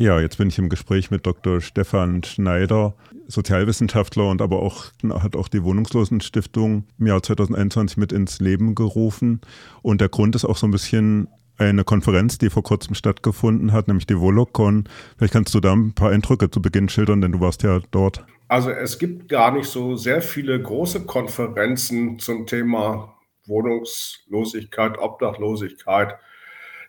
Ja, 0.00 0.18
jetzt 0.18 0.38
bin 0.38 0.48
ich 0.48 0.58
im 0.58 0.70
Gespräch 0.70 1.10
mit 1.10 1.26
Dr. 1.26 1.60
Stefan 1.60 2.22
Schneider, 2.22 2.94
Sozialwissenschaftler 3.28 4.30
und 4.30 4.40
aber 4.40 4.62
auch 4.62 4.86
hat 5.10 5.36
auch 5.36 5.48
die 5.48 5.62
Wohnungslosenstiftung 5.62 6.84
im 6.98 7.06
Jahr 7.06 7.22
2021 7.22 7.98
mit 7.98 8.10
ins 8.10 8.40
Leben 8.40 8.74
gerufen. 8.74 9.42
Und 9.82 10.00
der 10.00 10.08
Grund 10.08 10.34
ist 10.34 10.46
auch 10.46 10.56
so 10.56 10.66
ein 10.66 10.70
bisschen 10.70 11.28
eine 11.58 11.84
Konferenz, 11.84 12.38
die 12.38 12.48
vor 12.48 12.62
kurzem 12.62 12.94
stattgefunden 12.94 13.74
hat, 13.74 13.88
nämlich 13.88 14.06
die 14.06 14.18
Volocon. 14.18 14.88
Vielleicht 15.18 15.34
kannst 15.34 15.54
du 15.54 15.60
da 15.60 15.74
ein 15.74 15.92
paar 15.92 16.12
Eindrücke 16.12 16.50
zu 16.50 16.62
Beginn 16.62 16.88
schildern, 16.88 17.20
denn 17.20 17.32
du 17.32 17.40
warst 17.40 17.62
ja 17.62 17.80
dort. 17.90 18.24
Also 18.48 18.70
es 18.70 18.98
gibt 18.98 19.28
gar 19.28 19.52
nicht 19.52 19.68
so 19.68 19.96
sehr 19.96 20.22
viele 20.22 20.62
große 20.62 21.04
Konferenzen 21.04 22.18
zum 22.18 22.46
Thema 22.46 23.16
Wohnungslosigkeit, 23.44 24.96
Obdachlosigkeit. 24.96 26.14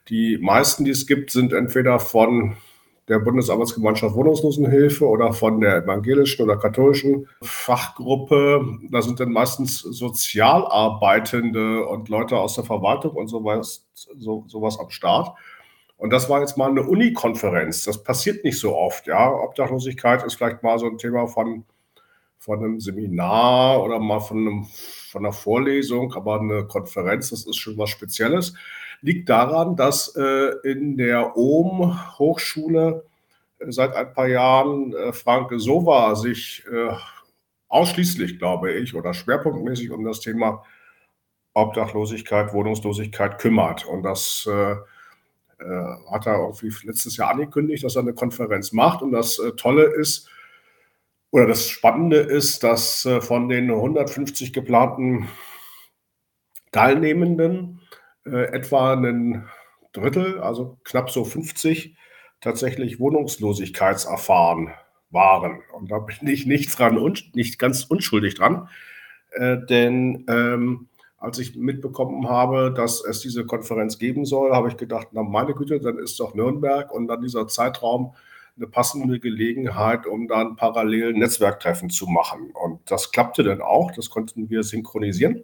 Die 0.08 0.38
meisten, 0.38 0.86
die 0.86 0.92
es 0.92 1.06
gibt, 1.06 1.32
sind 1.32 1.52
entweder 1.52 2.00
von 2.00 2.56
der 3.12 3.20
Bundesarbeitsgemeinschaft 3.20 4.16
Wohnungslosenhilfe 4.16 5.06
oder 5.06 5.34
von 5.34 5.60
der 5.60 5.84
evangelischen 5.84 6.46
oder 6.46 6.58
katholischen 6.58 7.28
Fachgruppe. 7.44 8.66
Da 8.90 9.02
sind 9.02 9.20
dann 9.20 9.34
meistens 9.34 9.80
Sozialarbeitende 9.80 11.86
und 11.86 12.08
Leute 12.08 12.38
aus 12.38 12.56
der 12.56 12.64
Verwaltung 12.64 13.12
und 13.12 13.28
sowas, 13.28 13.86
so, 13.94 14.46
sowas 14.48 14.80
am 14.80 14.90
Start. 14.90 15.38
Und 15.98 16.12
das 16.12 16.30
war 16.30 16.40
jetzt 16.40 16.58
mal 16.58 16.70
eine 16.70 16.84
Uni-Konferenz. 16.84 17.84
Das 17.84 18.02
passiert 18.02 18.46
nicht 18.46 18.58
so 18.58 18.76
oft. 18.76 19.06
Ja, 19.08 19.30
Obdachlosigkeit 19.30 20.24
ist 20.24 20.36
vielleicht 20.36 20.64
mal 20.64 20.80
so 20.80 20.88
ein 20.88 20.98
Thema 20.98 21.28
von, 21.28 21.66
von 22.40 22.60
einem 22.60 22.80
Seminar 22.80 23.84
oder 23.84 24.00
mal 24.00 24.22
von, 24.22 24.38
einem, 24.38 24.68
von 25.12 25.26
einer 25.26 25.34
Vorlesung, 25.34 26.14
aber 26.14 26.40
eine 26.40 26.66
Konferenz, 26.66 27.32
das 27.32 27.46
ist 27.46 27.58
schon 27.58 27.78
was 27.78 27.90
Spezielles 27.90 28.54
liegt 29.02 29.30
daran, 29.30 29.76
dass 29.76 30.16
äh, 30.16 30.52
in 30.64 30.98
der 30.98 31.36
Ohm 31.36 32.18
Hochschule 32.20 33.04
äh, 33.60 33.72
seit 33.72 33.96
ein 33.96 34.14
paar 34.14 34.28
Jahren 34.28 34.94
äh, 34.94 35.12
Frank 35.12 35.52
Sova 35.56 36.16
sich 36.16 36.64
äh, 36.72 36.94
ausschließlich, 37.68 38.38
glaube 38.38 38.72
ich, 38.74 38.96
oder 38.96 39.14
schwerpunktmäßig 39.14 39.92
um 39.92 40.06
das 40.06 40.20
Thema 40.20 40.64
Obdachlosigkeit, 41.54 42.54
Wohnungslosigkeit 42.54 43.40
kümmert. 43.40 43.86
Und 43.86 44.04
das 44.04 44.48
äh, 44.48 44.72
äh, 44.72 45.96
hat 46.12 46.28
er 46.28 46.40
irgendwie 46.40 46.72
letztes 46.86 47.18
Jahr 47.18 47.32
angekündigt, 47.32 47.84
dass 47.84 47.96
er 47.96 48.04
eine 48.04 48.14
Konferenz 48.14 48.72
macht. 48.72 49.02
Und 49.02 49.12
das 49.12 49.42
Tolle 49.58 49.84
ist, 49.84 50.30
oder 51.32 51.48
das 51.48 51.68
Spannende 51.68 52.18
ist, 52.18 52.64
dass 52.64 53.08
von 53.22 53.48
den 53.48 53.72
150 53.72 54.52
geplanten 54.52 55.30
Teilnehmenden 56.74 57.81
äh, 58.26 58.46
etwa 58.54 58.94
ein 58.94 59.48
Drittel, 59.94 60.40
also 60.40 60.78
knapp 60.84 61.10
so 61.10 61.26
50, 61.26 61.96
tatsächlich 62.40 63.00
Wohnungslosigkeitserfahren 63.00 64.72
waren. 65.12 65.62
Und 65.74 65.92
da 65.92 66.00
bin 66.00 66.28
ich 66.28 66.46
nicht 66.46 66.78
dran 66.78 66.96
nicht 67.34 67.60
ganz 67.60 67.84
unschuldig 67.84 68.36
dran, 68.36 68.70
äh, 69.32 69.58
denn 69.70 70.26
ähm, 70.28 70.88
als 71.18 71.38
ich 71.38 71.56
mitbekommen 71.56 72.28
habe, 72.28 72.74
dass 72.76 73.04
es 73.06 73.20
diese 73.20 73.46
Konferenz 73.46 74.00
geben 74.00 74.26
soll, 74.26 74.54
habe 74.54 74.70
ich 74.70 74.78
gedacht, 74.78 75.10
na 75.12 75.22
meine 75.22 75.54
Güte, 75.54 75.80
dann 75.80 76.00
ist 76.00 76.20
doch 76.20 76.34
Nürnberg 76.34 76.92
und 76.92 77.08
dann 77.08 77.22
dieser 77.22 77.48
Zeitraum 77.48 78.16
eine 78.58 78.68
passende 78.68 79.20
Gelegenheit, 79.20 80.08
um 80.08 80.28
dann 80.28 80.56
parallel 80.56 81.14
Netzwerktreffen 81.14 81.90
zu 81.90 82.08
machen. 82.08 82.52
Und 82.52 82.80
das 82.90 83.12
klappte 83.12 83.44
dann 83.44 83.62
auch, 83.62 83.92
das 83.92 84.10
konnten 84.10 84.50
wir 84.50 84.64
synchronisieren. 84.64 85.44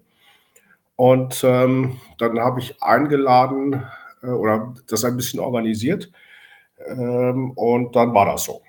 Und 0.98 1.44
ähm, 1.44 1.98
dann 2.17 2.40
habe 2.40 2.59
ich 2.59 2.81
eingeladen 2.81 3.84
äh, 4.23 4.28
oder 4.28 4.73
das 4.90 5.06
ein 5.06 5.16
bisschen 5.16 5.40
organisiert. 5.40 6.12
Ähm, 6.86 7.52
und 7.52 7.95
dann 7.95 8.14
war 8.14 8.26
das 8.26 8.44
so. 8.44 8.62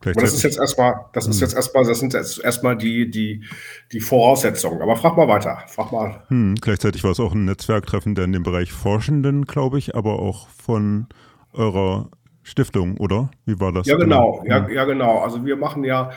Aber 0.00 0.12
das 0.12 0.32
ist 0.32 0.44
jetzt 0.44 0.58
erstmal, 0.58 1.06
das 1.12 1.24
hm. 1.24 1.32
ist 1.32 1.40
jetzt 1.40 1.54
erstmal, 1.56 1.84
das 1.84 1.98
sind 1.98 2.14
jetzt 2.14 2.38
erstmal 2.38 2.76
die, 2.76 3.10
die, 3.10 3.44
die 3.90 4.00
Voraussetzungen. 4.00 4.80
Aber 4.80 4.96
frag 4.96 5.16
mal 5.16 5.26
weiter. 5.26 5.64
Frag 5.66 5.90
mal. 5.90 6.22
Hm, 6.28 6.54
gleichzeitig 6.60 7.02
war 7.02 7.10
es 7.10 7.20
auch 7.20 7.34
ein 7.34 7.44
Netzwerktreffen 7.44 8.14
der 8.14 8.24
in 8.24 8.32
dem 8.32 8.44
Bereich 8.44 8.72
Forschenden, 8.72 9.44
glaube 9.44 9.78
ich, 9.78 9.96
aber 9.96 10.20
auch 10.20 10.48
von 10.50 11.08
eurer 11.52 12.10
Stiftung, 12.48 12.96
oder? 12.98 13.30
Wie 13.44 13.60
war 13.60 13.72
das? 13.72 13.86
Ja, 13.86 13.96
genau. 13.96 14.40
genau. 14.42 14.44
Ja, 14.46 14.68
ja, 14.68 14.84
genau. 14.84 15.18
Also 15.18 15.44
wir 15.44 15.56
machen 15.56 15.84
ja 15.84 16.10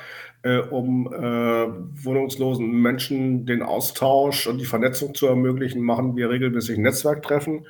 äh, 0.43 0.59
um 0.59 1.11
äh, 1.13 1.67
wohnungslosen 2.03 2.81
Menschen 2.81 3.45
den 3.45 3.61
Austausch 3.61 4.47
und 4.47 4.57
die 4.57 4.65
Vernetzung 4.65 5.13
zu 5.13 5.27
ermöglichen, 5.27 5.81
machen 5.83 6.15
wir 6.15 6.29
regelmäßig 6.29 6.77
Netzwerktreffen 6.77 7.67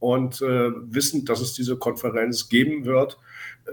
und 0.00 0.42
äh, 0.42 0.70
wissend, 0.92 1.28
dass 1.28 1.40
es 1.40 1.54
diese 1.54 1.78
Konferenz 1.78 2.48
geben 2.48 2.84
wird, 2.84 3.18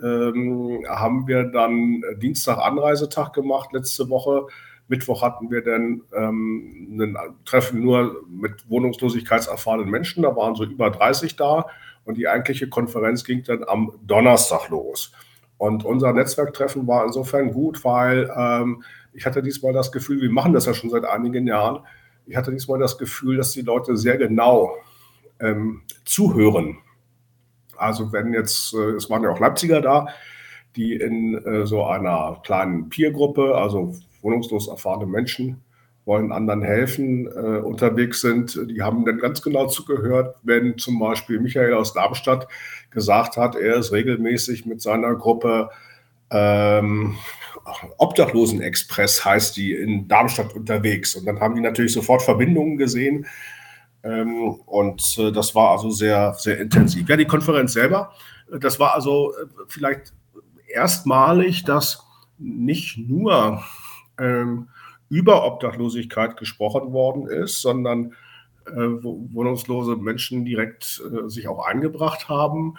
ähm, 0.01 0.85
haben 0.87 1.27
wir 1.27 1.45
dann 1.45 2.03
Dienstag 2.21 2.59
Anreisetag 2.59 3.33
gemacht 3.33 3.73
letzte 3.73 4.09
Woche. 4.09 4.47
Mittwoch 4.87 5.21
hatten 5.21 5.51
wir 5.51 5.63
dann 5.63 6.03
ähm, 6.15 6.97
ein 7.01 7.17
Treffen 7.43 7.81
nur 7.81 8.23
mit 8.29 8.69
wohnungslosigkeitserfahrenen 8.69 9.89
Menschen. 9.89 10.23
Da 10.23 10.35
waren 10.35 10.55
so 10.55 10.63
über 10.63 10.89
30 10.89 11.35
da 11.35 11.65
und 12.07 12.17
die 12.17 12.27
eigentliche 12.27 12.69
Konferenz 12.69 13.23
ging 13.25 13.43
dann 13.43 13.65
am 13.67 13.91
Donnerstag 14.01 14.69
los. 14.69 15.11
Und 15.57 15.83
unser 15.83 16.13
Netzwerktreffen 16.13 16.87
war 16.87 17.05
insofern 17.05 17.51
gut, 17.51 17.83
weil 17.83 18.31
ähm, 18.35 18.83
ich 19.13 19.25
hatte 19.25 19.43
diesmal 19.43 19.73
das 19.73 19.91
Gefühl, 19.91 20.21
wir 20.21 20.31
machen 20.31 20.53
das 20.53 20.67
ja 20.67 20.73
schon 20.73 20.89
seit 20.89 21.03
einigen 21.03 21.47
Jahren, 21.47 21.79
ich 22.25 22.35
hatte 22.37 22.51
diesmal 22.51 22.79
das 22.79 22.97
Gefühl, 22.97 23.37
dass 23.37 23.51
die 23.51 23.61
Leute 23.61 23.97
sehr 23.97 24.17
genau 24.17 24.75
ähm, 25.39 25.81
zuhören. 26.05 26.77
Also 27.75 28.11
wenn 28.13 28.33
jetzt, 28.33 28.73
äh, 28.73 28.91
es 28.91 29.09
waren 29.09 29.23
ja 29.23 29.29
auch 29.29 29.39
Leipziger 29.39 29.81
da, 29.81 30.07
die 30.75 30.95
in 30.95 31.35
äh, 31.45 31.65
so 31.65 31.85
einer 31.85 32.39
kleinen 32.43 32.87
Peergruppe, 32.87 33.55
also 33.55 33.95
wohnungslos 34.21 34.67
erfahrene 34.67 35.07
Menschen, 35.07 35.61
wollen 36.07 36.31
anderen 36.31 36.63
helfen, 36.63 37.27
äh, 37.27 37.59
unterwegs 37.59 38.21
sind. 38.21 38.59
Die 38.71 38.81
haben 38.81 39.05
dann 39.05 39.19
ganz 39.19 39.41
genau 39.41 39.67
zugehört, 39.67 40.37
wenn 40.41 40.77
zum 40.77 40.97
Beispiel 40.97 41.39
Michael 41.39 41.73
aus 41.73 41.93
Darmstadt 41.93 42.47
gesagt 42.89 43.37
hat, 43.37 43.55
er 43.55 43.75
ist 43.75 43.91
regelmäßig 43.91 44.65
mit 44.65 44.81
seiner 44.81 45.13
Gruppe 45.15 45.69
ähm, 46.31 47.17
Obdachlosenexpress 47.97 49.23
heißt 49.25 49.57
die 49.57 49.73
in 49.73 50.07
Darmstadt 50.07 50.53
unterwegs. 50.55 51.15
Und 51.15 51.25
dann 51.25 51.39
haben 51.39 51.55
die 51.55 51.61
natürlich 51.61 51.93
sofort 51.93 52.21
Verbindungen 52.21 52.77
gesehen. 52.77 53.25
Ähm, 54.03 54.55
und 54.65 55.17
äh, 55.19 55.31
das 55.31 55.55
war 55.55 55.71
also 55.71 55.89
sehr, 55.89 56.33
sehr 56.33 56.59
intensiv. 56.59 57.09
Ja, 57.09 57.17
die 57.17 57.25
Konferenz 57.25 57.73
selber, 57.73 58.13
das 58.59 58.79
war 58.79 58.93
also 58.93 59.33
äh, 59.33 59.45
vielleicht 59.67 60.13
erstmalig, 60.67 61.65
dass 61.65 62.05
nicht 62.37 62.97
nur 62.97 63.63
ähm, 64.19 64.69
über 65.09 65.45
Obdachlosigkeit 65.45 66.37
gesprochen 66.37 66.91
worden 66.91 67.27
ist, 67.27 67.61
sondern 67.61 68.13
äh, 68.65 68.71
wohnungslose 68.75 69.95
Menschen 69.95 70.43
direkt 70.43 71.01
äh, 71.01 71.29
sich 71.29 71.47
auch 71.47 71.65
eingebracht 71.65 72.27
haben. 72.27 72.75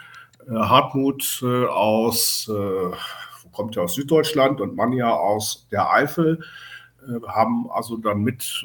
Äh, 0.47 0.53
Hartmut 0.53 1.41
äh, 1.43 1.65
aus, 1.65 2.49
äh, 2.49 2.95
kommt 3.51 3.75
ja 3.75 3.83
aus 3.83 3.95
Süddeutschland 3.95 4.61
und 4.61 4.75
Manja 4.75 5.09
aus 5.09 5.67
der 5.71 5.91
Eifel, 5.91 6.43
äh, 7.07 7.27
haben 7.27 7.69
also 7.71 7.97
dann 7.97 8.21
mit, 8.21 8.63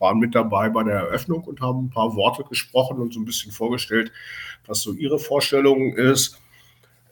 waren 0.00 0.18
mit 0.18 0.34
dabei 0.34 0.68
bei 0.68 0.82
der 0.82 0.94
Eröffnung 0.94 1.44
und 1.44 1.60
haben 1.60 1.86
ein 1.86 1.90
paar 1.90 2.16
Worte 2.16 2.42
gesprochen 2.44 2.98
und 2.98 3.14
so 3.14 3.20
ein 3.20 3.24
bisschen 3.24 3.52
vorgestellt, 3.52 4.10
was 4.66 4.80
so 4.80 4.92
ihre 4.92 5.18
Vorstellung 5.18 5.94
ist. 5.94 6.40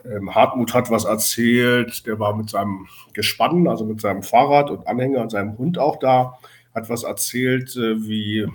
Ähm, 0.04 0.34
Hartmut 0.34 0.74
hat 0.74 0.90
was 0.90 1.04
erzählt, 1.04 2.06
der 2.06 2.18
war 2.18 2.36
mit 2.36 2.50
seinem 2.50 2.88
Gespann, 3.12 3.68
also 3.68 3.84
mit 3.84 4.00
seinem 4.00 4.22
Fahrrad 4.22 4.70
und 4.70 4.86
Anhänger 4.86 5.20
und 5.20 5.30
seinem 5.30 5.58
Hund 5.58 5.78
auch 5.78 5.98
da, 5.98 6.38
hat 6.74 6.88
was 6.88 7.02
erzählt, 7.02 7.76
äh, 7.76 8.02
wie 8.02 8.46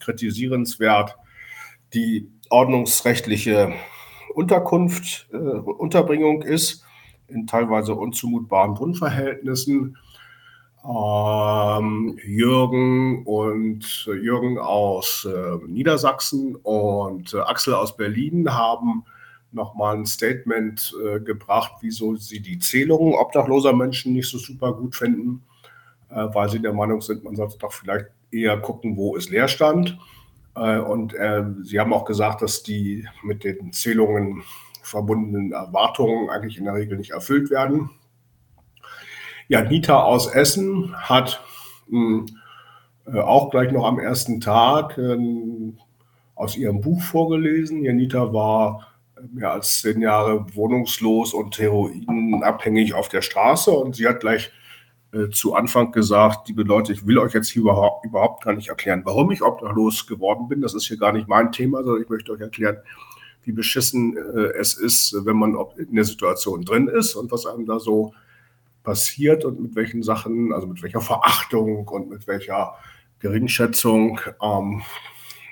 kritisierenswert 0.00 1.16
die 1.94 2.28
ordnungsrechtliche 2.50 3.72
Unterkunft, 4.34 5.28
äh, 5.32 5.36
Unterbringung 5.36 6.42
ist, 6.42 6.84
in 7.28 7.46
teilweise 7.46 7.94
unzumutbaren 7.94 8.78
Wohnverhältnissen. 8.78 9.96
Ähm, 10.82 12.18
Jürgen 12.24 13.26
und 13.26 14.06
Jürgen 14.06 14.58
aus 14.58 15.28
äh, 15.30 15.66
Niedersachsen 15.66 16.56
und 16.56 17.34
äh, 17.34 17.40
Axel 17.40 17.74
aus 17.74 17.96
Berlin 17.96 18.50
haben 18.50 19.04
nochmal 19.52 19.96
ein 19.96 20.06
Statement 20.06 20.94
äh, 21.04 21.20
gebracht, 21.20 21.74
wieso 21.80 22.16
sie 22.16 22.40
die 22.40 22.58
Zählung 22.58 23.14
obdachloser 23.14 23.72
Menschen 23.72 24.12
nicht 24.12 24.28
so 24.28 24.38
super 24.38 24.72
gut 24.74 24.94
finden, 24.94 25.42
äh, 26.08 26.26
weil 26.32 26.48
sie 26.48 26.60
der 26.60 26.72
Meinung 26.72 27.00
sind, 27.00 27.24
man 27.24 27.36
sollte 27.36 27.58
doch 27.58 27.72
vielleicht 27.72 28.06
eher 28.30 28.58
gucken, 28.58 28.96
wo 28.96 29.16
ist 29.16 29.30
Leerstand. 29.30 29.98
Äh, 30.54 30.78
und 30.78 31.14
äh, 31.14 31.44
sie 31.62 31.80
haben 31.80 31.92
auch 31.92 32.04
gesagt, 32.04 32.42
dass 32.42 32.62
die 32.62 33.06
mit 33.22 33.44
den 33.44 33.72
Zählungen 33.72 34.42
verbundenen 34.82 35.52
Erwartungen 35.52 36.30
eigentlich 36.30 36.58
in 36.58 36.64
der 36.64 36.74
Regel 36.74 36.98
nicht 36.98 37.10
erfüllt 37.10 37.50
werden. 37.50 37.90
Ja, 39.48 39.62
Nita 39.62 40.02
aus 40.02 40.28
Essen 40.28 40.94
hat 40.96 41.42
mh, 41.88 42.26
hm, 42.26 42.26
äh, 43.12 43.20
auch 43.20 43.50
gleich 43.50 43.72
noch 43.72 43.84
am 43.84 43.98
ersten 43.98 44.40
Tag 44.40 44.96
ähm, 44.98 45.78
aus 46.34 46.56
ihrem 46.56 46.80
Buch 46.80 47.02
vorgelesen. 47.02 47.84
Janita 47.84 48.32
war 48.32 48.89
mehr 49.32 49.52
als 49.52 49.80
zehn 49.80 50.00
Jahre 50.00 50.46
wohnungslos 50.54 51.34
und 51.34 51.58
heroinabhängig 51.58 52.94
auf 52.94 53.08
der 53.08 53.22
Straße. 53.22 53.70
Und 53.70 53.96
sie 53.96 54.06
hat 54.06 54.20
gleich 54.20 54.50
äh, 55.12 55.28
zu 55.30 55.54
Anfang 55.54 55.92
gesagt, 55.92 56.48
liebe 56.48 56.62
Leute, 56.62 56.92
ich 56.92 57.06
will 57.06 57.18
euch 57.18 57.34
jetzt 57.34 57.50
hier 57.50 57.62
überhaupt, 57.62 58.04
überhaupt 58.04 58.44
gar 58.44 58.54
nicht 58.54 58.68
erklären, 58.68 59.02
warum 59.04 59.30
ich 59.32 59.42
obdachlos 59.42 60.06
geworden 60.06 60.48
bin. 60.48 60.60
Das 60.60 60.74
ist 60.74 60.86
hier 60.86 60.98
gar 60.98 61.12
nicht 61.12 61.28
mein 61.28 61.52
Thema, 61.52 61.82
sondern 61.82 62.02
ich 62.02 62.08
möchte 62.08 62.32
euch 62.32 62.40
erklären, 62.40 62.78
wie 63.42 63.52
beschissen 63.52 64.16
äh, 64.16 64.52
es 64.58 64.74
ist, 64.74 65.14
wenn 65.24 65.36
man 65.36 65.56
in 65.76 65.94
der 65.94 66.04
Situation 66.04 66.62
drin 66.62 66.88
ist 66.88 67.14
und 67.14 67.32
was 67.32 67.46
einem 67.46 67.66
da 67.66 67.80
so 67.80 68.14
passiert 68.82 69.44
und 69.44 69.60
mit 69.60 69.74
welchen 69.74 70.02
Sachen, 70.02 70.52
also 70.52 70.66
mit 70.66 70.82
welcher 70.82 71.00
Verachtung 71.00 71.88
und 71.88 72.08
mit 72.08 72.26
welcher 72.26 72.74
Geringschätzung 73.18 74.20
ähm, 74.42 74.82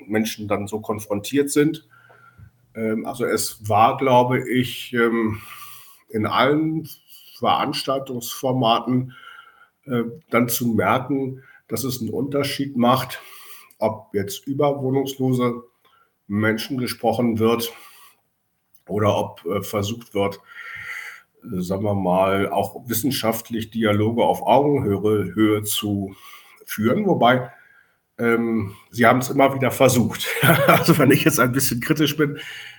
Menschen 0.06 0.48
dann 0.48 0.66
so 0.66 0.80
konfrontiert 0.80 1.50
sind. 1.50 1.86
Ähm, 2.78 3.06
also 3.06 3.24
es 3.24 3.68
war, 3.68 3.96
glaube 3.96 4.48
ich, 4.48 4.92
ähm, 4.94 5.40
in 6.08 6.26
allen 6.26 6.88
Veranstaltungsformaten 7.38 9.14
äh, 9.86 10.04
dann 10.30 10.48
zu 10.48 10.68
merken, 10.68 11.42
dass 11.66 11.84
es 11.84 12.00
einen 12.00 12.10
Unterschied 12.10 12.76
macht, 12.76 13.20
ob 13.78 14.14
jetzt 14.14 14.46
über 14.46 14.82
wohnungslose 14.82 15.62
Menschen 16.26 16.78
gesprochen 16.78 17.38
wird 17.38 17.72
oder 18.86 19.16
ob 19.16 19.44
äh, 19.44 19.62
versucht 19.62 20.14
wird, 20.14 20.40
äh, 21.42 21.60
sagen 21.60 21.84
wir 21.84 21.94
mal, 21.94 22.48
auch 22.50 22.88
wissenschaftlich 22.88 23.70
Dialoge 23.70 24.24
auf 24.24 24.42
Augenhöhe 24.42 25.34
Höhe 25.34 25.62
zu 25.62 26.14
führen. 26.64 27.06
Wobei 27.06 27.52
ähm, 28.18 28.74
sie 28.90 29.06
haben 29.06 29.20
es 29.20 29.30
immer 29.30 29.54
wieder 29.54 29.70
versucht. 29.70 30.26
also 30.66 30.98
wenn 30.98 31.10
ich 31.10 31.24
jetzt 31.24 31.38
ein 31.38 31.52
bisschen 31.52 31.80
kritisch 31.80 32.16
bin, 32.16 32.38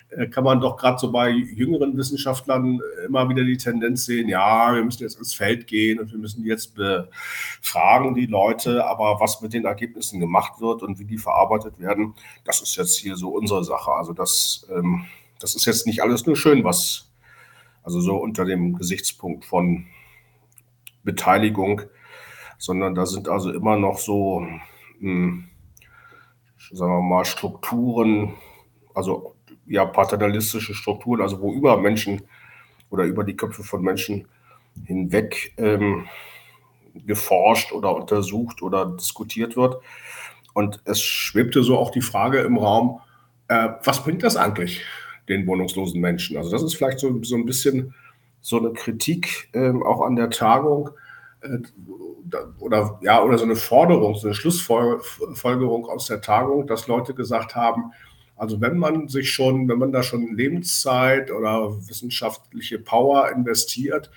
äh, 0.10 0.28
kann 0.28 0.44
man 0.44 0.60
doch 0.60 0.76
gerade 0.76 1.00
so 1.00 1.12
bei 1.12 1.30
jüngeren 1.30 1.96
Wissenschaftlern 1.96 2.82
immer 3.06 3.30
wieder 3.30 3.44
die 3.44 3.58
Tendenz 3.58 4.06
sehen, 4.06 4.28
ja, 4.28 4.74
wir 4.74 4.84
müssen 4.84 5.04
jetzt 5.04 5.18
ins 5.18 5.34
Feld 5.34 5.68
gehen 5.68 6.00
und 6.00 6.12
wir 6.12 6.20
müssen 6.20 6.44
jetzt 6.46 6.76
befragen 6.76 8.16
die 8.16 8.26
Leute, 8.26 8.86
aber 8.86 9.20
was 9.20 9.42
mit 9.42 9.54
den 9.54 9.66
Ergebnissen 9.66 10.20
gemacht 10.20 10.60
wird 10.60 10.84
und 10.84 11.00
wie 11.00 11.06
die 11.06 11.18
verarbeitet 11.18 11.80
werden, 11.80 12.16
das 12.44 12.62
ist 12.62 12.76
jetzt 12.76 12.98
hier 12.98 13.16
so 13.16 13.30
unsere 13.30 13.64
Sache. 13.64 13.92
Also 13.92 14.14
das, 14.14 14.68
ähm, 14.76 15.06
das 15.40 15.56
ist 15.56 15.66
jetzt 15.66 15.88
nicht 15.88 16.02
alles 16.04 16.26
nur 16.26 16.36
schön, 16.36 16.64
was, 16.64 17.12
also 17.84 18.02
so 18.02 18.18
unter 18.18 18.46
dem 18.46 18.78
Gesichtspunkt 18.78 19.46
von 19.46 19.86
Beteiligung, 21.04 21.84
sondern 22.58 22.94
da 22.94 23.06
sind 23.06 23.30
also 23.30 23.52
immer 23.52 23.78
noch 23.78 24.00
so, 24.00 24.46
mh, 25.00 25.10
hm, 25.10 25.50
sagen 26.72 26.92
wir 26.92 27.02
mal, 27.02 27.26
Strukturen, 27.26 28.36
also 28.94 29.36
ja, 29.66 29.86
paternalistische 29.86 30.74
Strukturen, 30.74 31.22
also 31.22 31.40
wo 31.42 31.54
über 31.54 31.78
Menschen 31.78 32.22
oder 32.90 33.04
über 33.04 33.24
die 33.24 33.36
Köpfe 33.36 33.64
von 33.64 33.82
Menschen 33.82 34.28
hinweg 34.86 35.54
ähm, 35.58 36.08
geforscht 37.06 37.72
oder 37.72 37.96
untersucht 37.96 38.62
oder 38.62 38.86
diskutiert 38.86 39.56
wird. 39.56 39.82
Und 40.54 40.82
es 40.86 41.02
schwebte 41.02 41.64
so 41.64 41.78
auch 41.78 41.92
die 41.92 42.02
Frage 42.02 42.40
im 42.40 42.58
Raum, 42.58 43.00
äh, 43.48 43.70
was 43.84 44.04
bringt 44.04 44.24
das 44.24 44.36
eigentlich 44.36 44.82
den 45.28 45.46
wohnungslosen 45.46 46.02
Menschen? 46.02 46.38
Also 46.38 46.50
das 46.50 46.64
ist 46.64 46.76
vielleicht 46.76 47.00
so, 47.00 47.24
so 47.24 47.36
ein 47.36 47.46
bisschen 47.46 47.94
so 48.42 48.58
eine 48.58 48.74
Kritik 48.74 49.50
äh, 49.54 49.72
auch 49.86 50.02
an 50.02 50.16
der 50.16 50.30
Tagung 50.30 50.90
oder 52.60 53.00
ja 53.02 53.24
oder 53.24 53.38
so 53.38 53.46
eine 53.46 53.56
Forderung, 53.56 54.16
so 54.16 54.28
eine 54.28 54.36
Schlussfolgerung 54.36 55.86
aus 55.86 56.08
der 56.08 56.22
Tagung, 56.22 56.68
dass 56.68 56.88
Leute 56.88 57.14
gesagt 57.14 57.56
haben, 57.56 57.94
also 58.40 58.62
wenn 58.62 58.78
man 58.78 59.10
sich 59.10 59.32
schon, 59.32 59.68
wenn 59.68 59.80
man 59.80 59.92
da 59.92 60.02
schon 60.02 60.36
Lebenszeit 60.36 61.30
oder 61.30 61.76
wissenschaftliche 61.88 62.80
Power 62.80 63.30
investiert, 63.32 64.10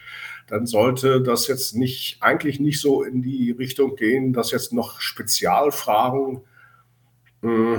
dann 0.47 0.67
sollte 0.67 1.21
das 1.21 1.49
jetzt 1.49 1.75
nicht, 1.75 2.19
eigentlich 2.21 2.61
nicht 2.61 2.81
so 2.81 3.03
in 3.03 3.23
die 3.23 3.51
Richtung 3.51 3.97
gehen, 3.97 4.33
dass 4.33 4.53
jetzt 4.53 4.73
noch 4.73 5.01
Spezialfragen 5.01 6.43
äh, 7.43 7.79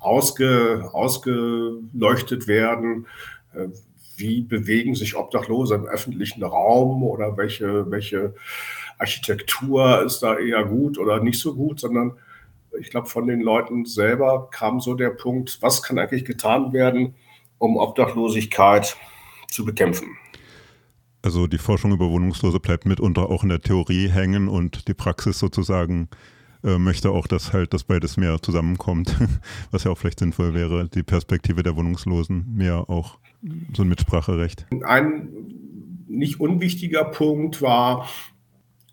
ausge, 0.00 0.88
ausgeleuchtet 0.92 2.46
werden. 2.46 3.06
Äh, 3.52 3.68
wie 4.18 4.42
bewegen 4.42 4.94
sich 4.94 5.16
Obdachlose 5.16 5.74
im 5.74 5.86
öffentlichen 5.86 6.42
Raum 6.42 7.02
oder 7.02 7.36
welche, 7.36 7.90
welche 7.90 8.34
Architektur 8.98 10.02
ist 10.02 10.20
da 10.20 10.36
eher 10.36 10.64
gut 10.64 10.98
oder 10.98 11.22
nicht 11.22 11.38
so 11.38 11.54
gut, 11.54 11.80
sondern 11.80 12.12
ich 12.78 12.90
glaube, 12.90 13.08
von 13.08 13.26
den 13.26 13.40
Leuten 13.40 13.84
selber 13.84 14.48
kam 14.50 14.80
so 14.80 14.94
der 14.94 15.10
Punkt, 15.10 15.58
was 15.62 15.82
kann 15.82 15.98
eigentlich 15.98 16.24
getan 16.24 16.72
werden, 16.72 17.14
um 17.58 17.76
Obdachlosigkeit 17.76 18.96
zu 19.48 19.64
bekämpfen. 19.64 20.16
Also 21.22 21.46
die 21.46 21.58
Forschung 21.58 21.92
über 21.92 22.10
Wohnungslose 22.10 22.60
bleibt 22.60 22.86
mitunter 22.86 23.28
auch 23.30 23.42
in 23.42 23.48
der 23.48 23.60
Theorie 23.60 24.08
hängen 24.08 24.48
und 24.48 24.86
die 24.88 24.94
Praxis 24.94 25.38
sozusagen 25.38 26.08
äh, 26.64 26.78
möchte 26.78 27.10
auch, 27.10 27.26
dass 27.26 27.52
halt 27.52 27.72
das 27.74 27.84
beides 27.84 28.16
mehr 28.16 28.40
zusammenkommt, 28.42 29.16
was 29.70 29.84
ja 29.84 29.90
auch 29.90 29.98
vielleicht 29.98 30.18
sinnvoll 30.18 30.54
wäre, 30.54 30.88
die 30.88 31.02
Perspektive 31.02 31.62
der 31.62 31.76
Wohnungslosen 31.76 32.54
mehr 32.54 32.88
auch 32.88 33.18
so 33.74 33.82
ein 33.82 33.88
Mitspracherecht. 33.88 34.66
Ein 34.82 35.28
nicht 36.08 36.40
unwichtiger 36.40 37.04
Punkt 37.04 37.62
war, 37.62 38.08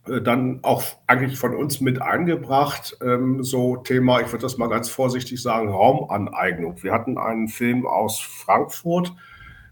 äh, 0.07 0.21
dann 0.21 0.59
auch 0.61 0.83
eigentlich 1.07 1.37
von 1.39 1.55
uns 1.55 1.81
mit 1.81 2.01
eingebracht, 2.01 2.97
ähm, 3.01 3.43
so 3.43 3.77
Thema, 3.77 4.21
ich 4.21 4.27
würde 4.27 4.43
das 4.43 4.57
mal 4.57 4.67
ganz 4.67 4.89
vorsichtig 4.89 5.41
sagen, 5.41 5.69
Raumaneignung. 5.69 6.81
Wir 6.83 6.91
hatten 6.91 7.17
einen 7.17 7.47
Film 7.47 7.85
aus 7.85 8.19
Frankfurt, 8.19 9.13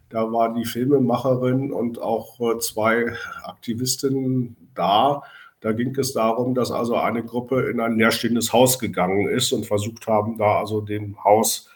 da 0.10 0.32
war 0.32 0.54
die 0.54 0.66
Filmemacherin 0.66 1.72
und 1.72 2.00
auch 2.00 2.40
äh, 2.40 2.60
zwei 2.60 3.14
Aktivistinnen 3.44 4.56
da. 4.76 5.24
Da 5.64 5.72
ging 5.72 5.98
es 5.98 6.12
darum, 6.12 6.56
dass 6.56 6.72
also 6.72 6.98
eine 6.98 7.24
Gruppe 7.24 7.70
in 7.70 7.80
ein 7.80 7.98
leerstehendes 7.98 8.52
Haus 8.52 8.80
gegangen 8.80 9.30
ist 9.30 9.54
und 9.54 9.66
versucht 9.66 10.08
haben, 10.08 10.38
da 10.38 10.60
also 10.60 10.82
dem 10.82 11.24
Haus 11.24 11.70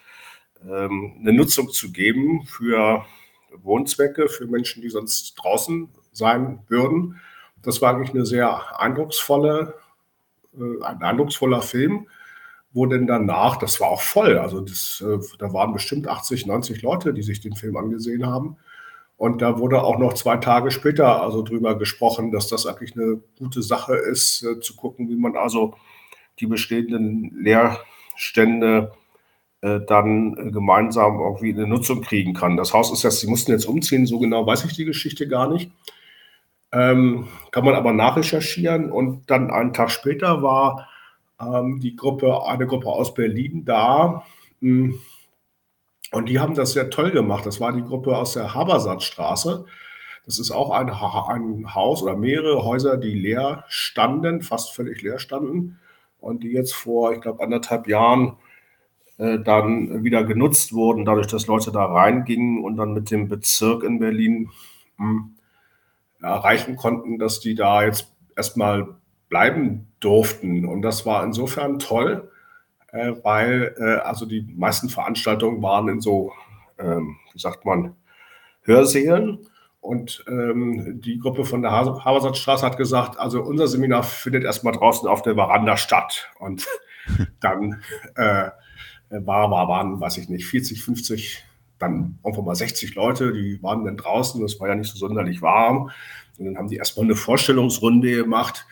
ähm, 0.62 1.14
eine 1.18 1.32
Nutzung 1.32 1.70
zu 1.70 1.90
geben 1.90 2.44
für 2.44 3.06
Wohnzwecke, 3.62 4.28
für 4.28 4.46
Menschen, 4.46 4.82
die 4.82 4.90
sonst 4.90 5.36
draußen 5.36 5.88
sein 6.12 6.58
würden. 6.68 7.18
Das 7.62 7.80
war 7.80 7.94
eigentlich 7.94 8.10
eine 8.10 8.26
sehr 8.26 8.78
eindrucksvolle, 8.78 9.72
äh, 10.54 10.84
ein 10.84 11.02
eindrucksvoller 11.02 11.62
Film, 11.62 12.08
wo 12.74 12.84
denn 12.84 13.06
danach, 13.06 13.56
das 13.56 13.80
war 13.80 13.88
auch 13.88 14.02
voll, 14.02 14.36
also 14.36 14.60
das, 14.60 15.02
äh, 15.02 15.18
da 15.38 15.54
waren 15.54 15.72
bestimmt 15.72 16.08
80, 16.08 16.44
90 16.44 16.82
Leute, 16.82 17.14
die 17.14 17.22
sich 17.22 17.40
den 17.40 17.56
Film 17.56 17.78
angesehen 17.78 18.26
haben. 18.26 18.58
Und 19.18 19.42
da 19.42 19.58
wurde 19.58 19.82
auch 19.82 19.98
noch 19.98 20.14
zwei 20.14 20.36
Tage 20.36 20.70
später 20.70 21.20
also 21.20 21.42
drüber 21.42 21.76
gesprochen, 21.76 22.30
dass 22.30 22.46
das 22.46 22.66
eigentlich 22.66 22.96
eine 22.96 23.20
gute 23.36 23.62
Sache 23.62 23.96
ist, 23.96 24.44
äh, 24.44 24.60
zu 24.60 24.76
gucken, 24.76 25.08
wie 25.08 25.16
man 25.16 25.36
also 25.36 25.74
die 26.38 26.46
bestehenden 26.46 27.36
Leerstände 27.36 28.92
äh, 29.60 29.80
dann 29.80 30.36
äh, 30.38 30.50
gemeinsam 30.52 31.18
irgendwie 31.18 31.52
eine 31.52 31.66
Nutzung 31.66 32.00
kriegen 32.00 32.32
kann. 32.32 32.56
Das 32.56 32.72
Haus 32.72 32.92
ist 32.92 33.02
jetzt, 33.02 33.18
sie 33.18 33.26
mussten 33.26 33.50
jetzt 33.50 33.66
umziehen, 33.66 34.06
so 34.06 34.20
genau 34.20 34.46
weiß 34.46 34.64
ich 34.66 34.74
die 34.74 34.84
Geschichte 34.84 35.26
gar 35.26 35.50
nicht. 35.52 35.72
Ähm, 36.70 37.26
kann 37.50 37.64
man 37.64 37.74
aber 37.74 37.92
nachrecherchieren. 37.92 38.92
Und 38.92 39.28
dann 39.30 39.50
einen 39.50 39.72
Tag 39.72 39.90
später 39.90 40.42
war 40.44 40.88
ähm, 41.40 41.80
die 41.80 41.96
Gruppe, 41.96 42.46
eine 42.46 42.68
Gruppe 42.68 42.86
aus 42.86 43.14
Berlin 43.14 43.64
da. 43.64 44.22
Mh, 44.60 44.92
hm, 44.92 45.00
und 46.12 46.28
die 46.28 46.38
haben 46.40 46.54
das 46.54 46.72
sehr 46.72 46.90
toll 46.90 47.10
gemacht. 47.10 47.44
Das 47.46 47.60
war 47.60 47.72
die 47.72 47.82
Gruppe 47.82 48.16
aus 48.16 48.32
der 48.32 48.54
Habersatzstraße. 48.54 49.66
Das 50.24 50.38
ist 50.38 50.50
auch 50.50 50.70
ein, 50.70 50.90
ein 50.90 51.74
Haus 51.74 52.02
oder 52.02 52.16
mehrere 52.16 52.64
Häuser, 52.64 52.96
die 52.96 53.14
leer 53.14 53.64
standen, 53.68 54.42
fast 54.42 54.74
völlig 54.74 55.02
leer 55.02 55.18
standen. 55.18 55.78
Und 56.20 56.42
die 56.42 56.50
jetzt 56.50 56.74
vor, 56.74 57.12
ich 57.12 57.20
glaube, 57.20 57.42
anderthalb 57.42 57.86
Jahren 57.86 58.36
äh, 59.18 59.38
dann 59.38 60.04
wieder 60.04 60.24
genutzt 60.24 60.72
wurden, 60.72 61.04
dadurch, 61.04 61.28
dass 61.28 61.46
Leute 61.46 61.72
da 61.72 61.84
reingingen 61.84 62.64
und 62.64 62.76
dann 62.76 62.94
mit 62.94 63.10
dem 63.10 63.28
Bezirk 63.28 63.82
in 63.82 63.98
Berlin 63.98 64.50
mh, 64.96 65.06
hm, 65.06 65.34
erreichen 66.20 66.76
konnten, 66.76 67.18
dass 67.18 67.40
die 67.40 67.54
da 67.54 67.84
jetzt 67.84 68.12
erstmal 68.36 68.96
bleiben 69.28 69.92
durften. 70.00 70.64
Und 70.64 70.82
das 70.82 71.06
war 71.06 71.24
insofern 71.24 71.78
toll, 71.78 72.30
äh, 72.92 73.12
weil 73.22 73.74
äh, 73.78 73.96
also 74.06 74.26
die 74.26 74.42
meisten 74.56 74.88
Veranstaltungen 74.88 75.62
waren 75.62 75.88
in 75.88 76.00
so, 76.00 76.32
ähm, 76.78 77.16
wie 77.32 77.38
sagt 77.38 77.64
man, 77.64 77.94
Hörsälen. 78.62 79.46
Und 79.80 80.24
ähm, 80.28 81.00
die 81.00 81.18
Gruppe 81.18 81.44
von 81.44 81.62
der 81.62 81.70
Habersatzstraße 81.70 82.66
hat 82.66 82.76
gesagt, 82.76 83.18
also 83.18 83.42
unser 83.42 83.68
Seminar 83.68 84.02
findet 84.02 84.44
erstmal 84.44 84.74
draußen 84.74 85.08
auf 85.08 85.22
der 85.22 85.34
Veranda 85.34 85.76
statt. 85.76 86.28
Und 86.38 86.66
dann 87.40 87.82
äh, 88.16 88.50
war, 89.08 89.50
war, 89.50 89.68
waren, 89.68 90.00
weiß 90.00 90.18
ich 90.18 90.28
nicht, 90.28 90.46
40, 90.46 90.82
50 90.82 91.44
dann 91.78 92.18
einfach 92.24 92.42
mal 92.42 92.54
60 92.54 92.94
Leute, 92.96 93.32
die 93.32 93.62
waren 93.62 93.84
dann 93.84 93.96
draußen, 93.96 94.44
es 94.44 94.58
war 94.58 94.68
ja 94.68 94.74
nicht 94.74 94.90
so 94.90 94.98
sonderlich 94.98 95.42
warm. 95.42 95.90
Und 96.38 96.44
dann 96.44 96.58
haben 96.58 96.68
die 96.68 96.76
erstmal 96.76 97.04
eine 97.04 97.16
Vorstellungsrunde 97.16 98.16
gemacht. 98.16 98.66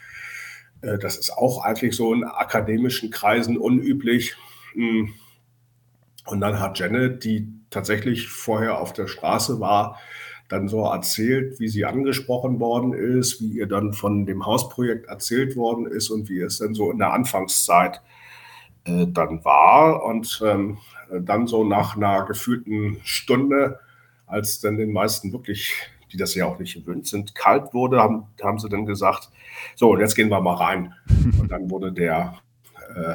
Äh, 0.86 0.98
das 0.98 1.16
ist 1.16 1.30
auch 1.30 1.64
eigentlich 1.64 1.96
so 1.96 2.12
in 2.14 2.24
akademischen 2.24 3.10
Kreisen 3.10 3.58
unüblich. 3.58 4.36
Hm. 4.72 5.12
Und 6.26 6.40
dann 6.40 6.58
hat 6.58 6.78
Janet, 6.78 7.24
die 7.24 7.48
tatsächlich 7.70 8.28
vorher 8.28 8.80
auf 8.80 8.92
der 8.92 9.06
Straße 9.06 9.60
war, 9.60 9.98
dann 10.48 10.68
so 10.68 10.84
erzählt, 10.84 11.58
wie 11.58 11.68
sie 11.68 11.84
angesprochen 11.84 12.60
worden 12.60 12.92
ist, 12.92 13.40
wie 13.40 13.58
ihr 13.58 13.66
dann 13.66 13.92
von 13.92 14.26
dem 14.26 14.46
Hausprojekt 14.46 15.06
erzählt 15.08 15.56
worden 15.56 15.86
ist 15.86 16.08
und 16.10 16.28
wie 16.28 16.40
es 16.40 16.58
dann 16.58 16.74
so 16.74 16.90
in 16.90 16.98
der 16.98 17.12
Anfangszeit 17.12 18.00
äh, 18.84 19.06
dann 19.08 19.44
war. 19.44 20.04
Und 20.04 20.40
ähm, 20.44 20.78
dann 21.20 21.46
so 21.46 21.64
nach 21.64 21.96
einer 21.96 22.24
gefühlten 22.24 22.98
Stunde, 23.04 23.80
als 24.26 24.60
dann 24.60 24.76
den 24.76 24.92
meisten 24.92 25.32
wirklich, 25.32 25.72
die 26.16 26.22
das 26.22 26.34
ja 26.34 26.46
auch 26.46 26.58
nicht 26.58 26.74
gewöhnt 26.74 27.06
sind, 27.06 27.34
kalt 27.34 27.74
wurde, 27.74 28.00
haben, 28.00 28.24
haben 28.42 28.58
sie 28.58 28.70
dann 28.70 28.86
gesagt, 28.86 29.30
so, 29.74 29.90
und 29.90 30.00
jetzt 30.00 30.14
gehen 30.14 30.30
wir 30.30 30.40
mal 30.40 30.54
rein. 30.54 30.94
Und 31.38 31.52
dann 31.52 31.70
wurde 31.70 31.92
der, 31.92 32.38
äh, 32.94 33.14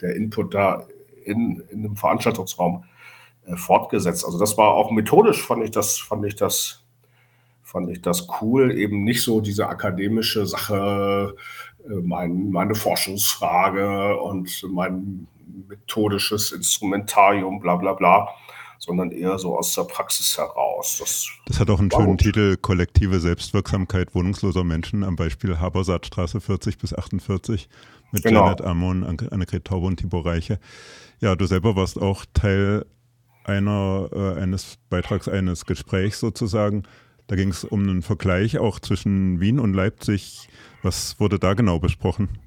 der 0.00 0.16
Input 0.16 0.54
da 0.54 0.84
in, 1.24 1.62
in 1.70 1.84
einem 1.84 1.96
Veranstaltungsraum 1.96 2.84
äh, 3.46 3.56
fortgesetzt. 3.56 4.24
Also 4.24 4.38
das 4.38 4.56
war 4.56 4.68
auch 4.68 4.90
methodisch, 4.90 5.46
fand 5.46 5.62
ich 5.62 5.70
das, 5.70 5.98
fand 5.98 6.24
ich 6.24 6.36
das, 6.36 6.84
fand 7.62 7.90
ich 7.90 8.00
das 8.00 8.26
cool, 8.40 8.72
eben 8.72 9.04
nicht 9.04 9.22
so 9.22 9.42
diese 9.42 9.68
akademische 9.68 10.46
Sache, 10.46 11.34
äh, 11.84 11.94
mein, 12.02 12.50
meine 12.50 12.74
Forschungsfrage 12.74 14.16
und 14.16 14.66
mein 14.70 15.26
methodisches 15.68 16.52
Instrumentarium, 16.52 17.60
bla 17.60 17.76
bla 17.76 17.92
bla, 17.92 18.28
sondern 18.88 19.12
eher 19.12 19.38
so 19.38 19.56
aus 19.56 19.74
der 19.74 19.84
Praxis 19.84 20.36
heraus. 20.36 20.96
Das, 20.98 21.28
das 21.46 21.60
hat 21.60 21.70
auch 21.70 21.78
einen 21.78 21.90
schönen 21.90 22.16
gut. 22.16 22.20
Titel, 22.20 22.56
Kollektive 22.56 23.20
Selbstwirksamkeit 23.20 24.14
wohnungsloser 24.14 24.64
Menschen 24.64 25.04
am 25.04 25.14
Beispiel 25.14 25.58
Habersaatstraße 25.58 26.40
40 26.40 26.78
bis 26.78 26.94
48 26.94 27.68
mit 28.10 28.24
genau. 28.24 28.44
Janet 28.44 28.62
Amon, 28.62 29.04
Annegret 29.04 29.66
Taube 29.66 29.86
und 29.86 29.98
Tibor 29.98 30.24
Reiche. 30.26 30.58
Ja, 31.20 31.36
du 31.36 31.46
selber 31.46 31.76
warst 31.76 32.00
auch 32.00 32.24
Teil 32.32 32.86
einer, 33.44 34.08
äh, 34.12 34.40
eines 34.40 34.78
Beitrags, 34.88 35.28
eines 35.28 35.66
Gesprächs 35.66 36.18
sozusagen. 36.18 36.84
Da 37.26 37.36
ging 37.36 37.50
es 37.50 37.64
um 37.64 37.82
einen 37.82 38.02
Vergleich 38.02 38.58
auch 38.58 38.80
zwischen 38.80 39.38
Wien 39.40 39.58
und 39.58 39.74
Leipzig. 39.74 40.48
Was 40.82 41.20
wurde 41.20 41.38
da 41.38 41.52
genau 41.54 41.78
besprochen? 41.78 42.38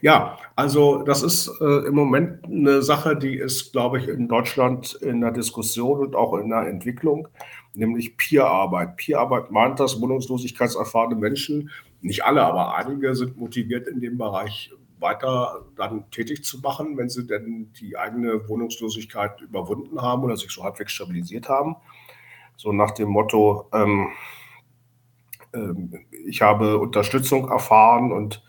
Ja, 0.00 0.38
also 0.56 1.02
das 1.02 1.22
ist 1.22 1.50
äh, 1.60 1.86
im 1.86 1.94
Moment 1.94 2.44
eine 2.44 2.82
Sache, 2.82 3.16
die 3.16 3.36
ist, 3.36 3.72
glaube 3.72 3.98
ich, 3.98 4.08
in 4.08 4.28
Deutschland 4.28 4.94
in 4.94 5.20
der 5.20 5.32
Diskussion 5.32 6.00
und 6.00 6.16
auch 6.16 6.34
in 6.38 6.48
der 6.50 6.66
Entwicklung, 6.66 7.28
nämlich 7.74 8.16
Peerarbeit. 8.16 8.96
Peerarbeit 8.96 9.50
meint, 9.50 9.80
dass 9.80 10.00
wohnungslosigkeitserfahrene 10.00 11.16
Menschen, 11.16 11.70
nicht 12.00 12.24
alle, 12.24 12.42
aber 12.42 12.76
einige 12.76 13.14
sind 13.14 13.36
motiviert 13.36 13.88
in 13.88 14.00
dem 14.00 14.18
Bereich 14.18 14.70
weiter 15.00 15.64
dann 15.76 16.10
tätig 16.10 16.44
zu 16.44 16.58
machen, 16.60 16.96
wenn 16.96 17.08
sie 17.08 17.26
denn 17.26 17.72
die 17.74 17.96
eigene 17.96 18.48
Wohnungslosigkeit 18.48 19.40
überwunden 19.40 20.00
haben 20.00 20.24
oder 20.24 20.36
sich 20.36 20.50
so 20.50 20.64
halbwegs 20.64 20.92
stabilisiert 20.92 21.48
haben. 21.48 21.76
So 22.56 22.72
nach 22.72 22.90
dem 22.92 23.08
Motto, 23.08 23.68
ähm, 23.72 24.08
ähm, 25.54 26.06
ich 26.26 26.42
habe 26.42 26.78
Unterstützung 26.78 27.48
erfahren 27.48 28.12
und 28.12 28.42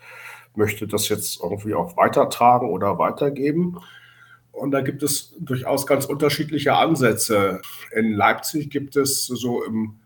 möchte 0.54 0.86
das 0.86 1.08
jetzt 1.08 1.40
irgendwie 1.42 1.74
auch 1.74 1.96
weitertragen 1.96 2.68
oder 2.70 2.98
weitergeben. 2.98 3.78
Und 4.52 4.72
da 4.72 4.80
gibt 4.80 5.02
es 5.02 5.34
durchaus 5.38 5.86
ganz 5.86 6.04
unterschiedliche 6.06 6.74
Ansätze. 6.74 7.60
In 7.94 8.12
Leipzig 8.12 8.70
gibt 8.70 8.96
es 8.96 9.26
so 9.26 9.64
im, 9.64 10.00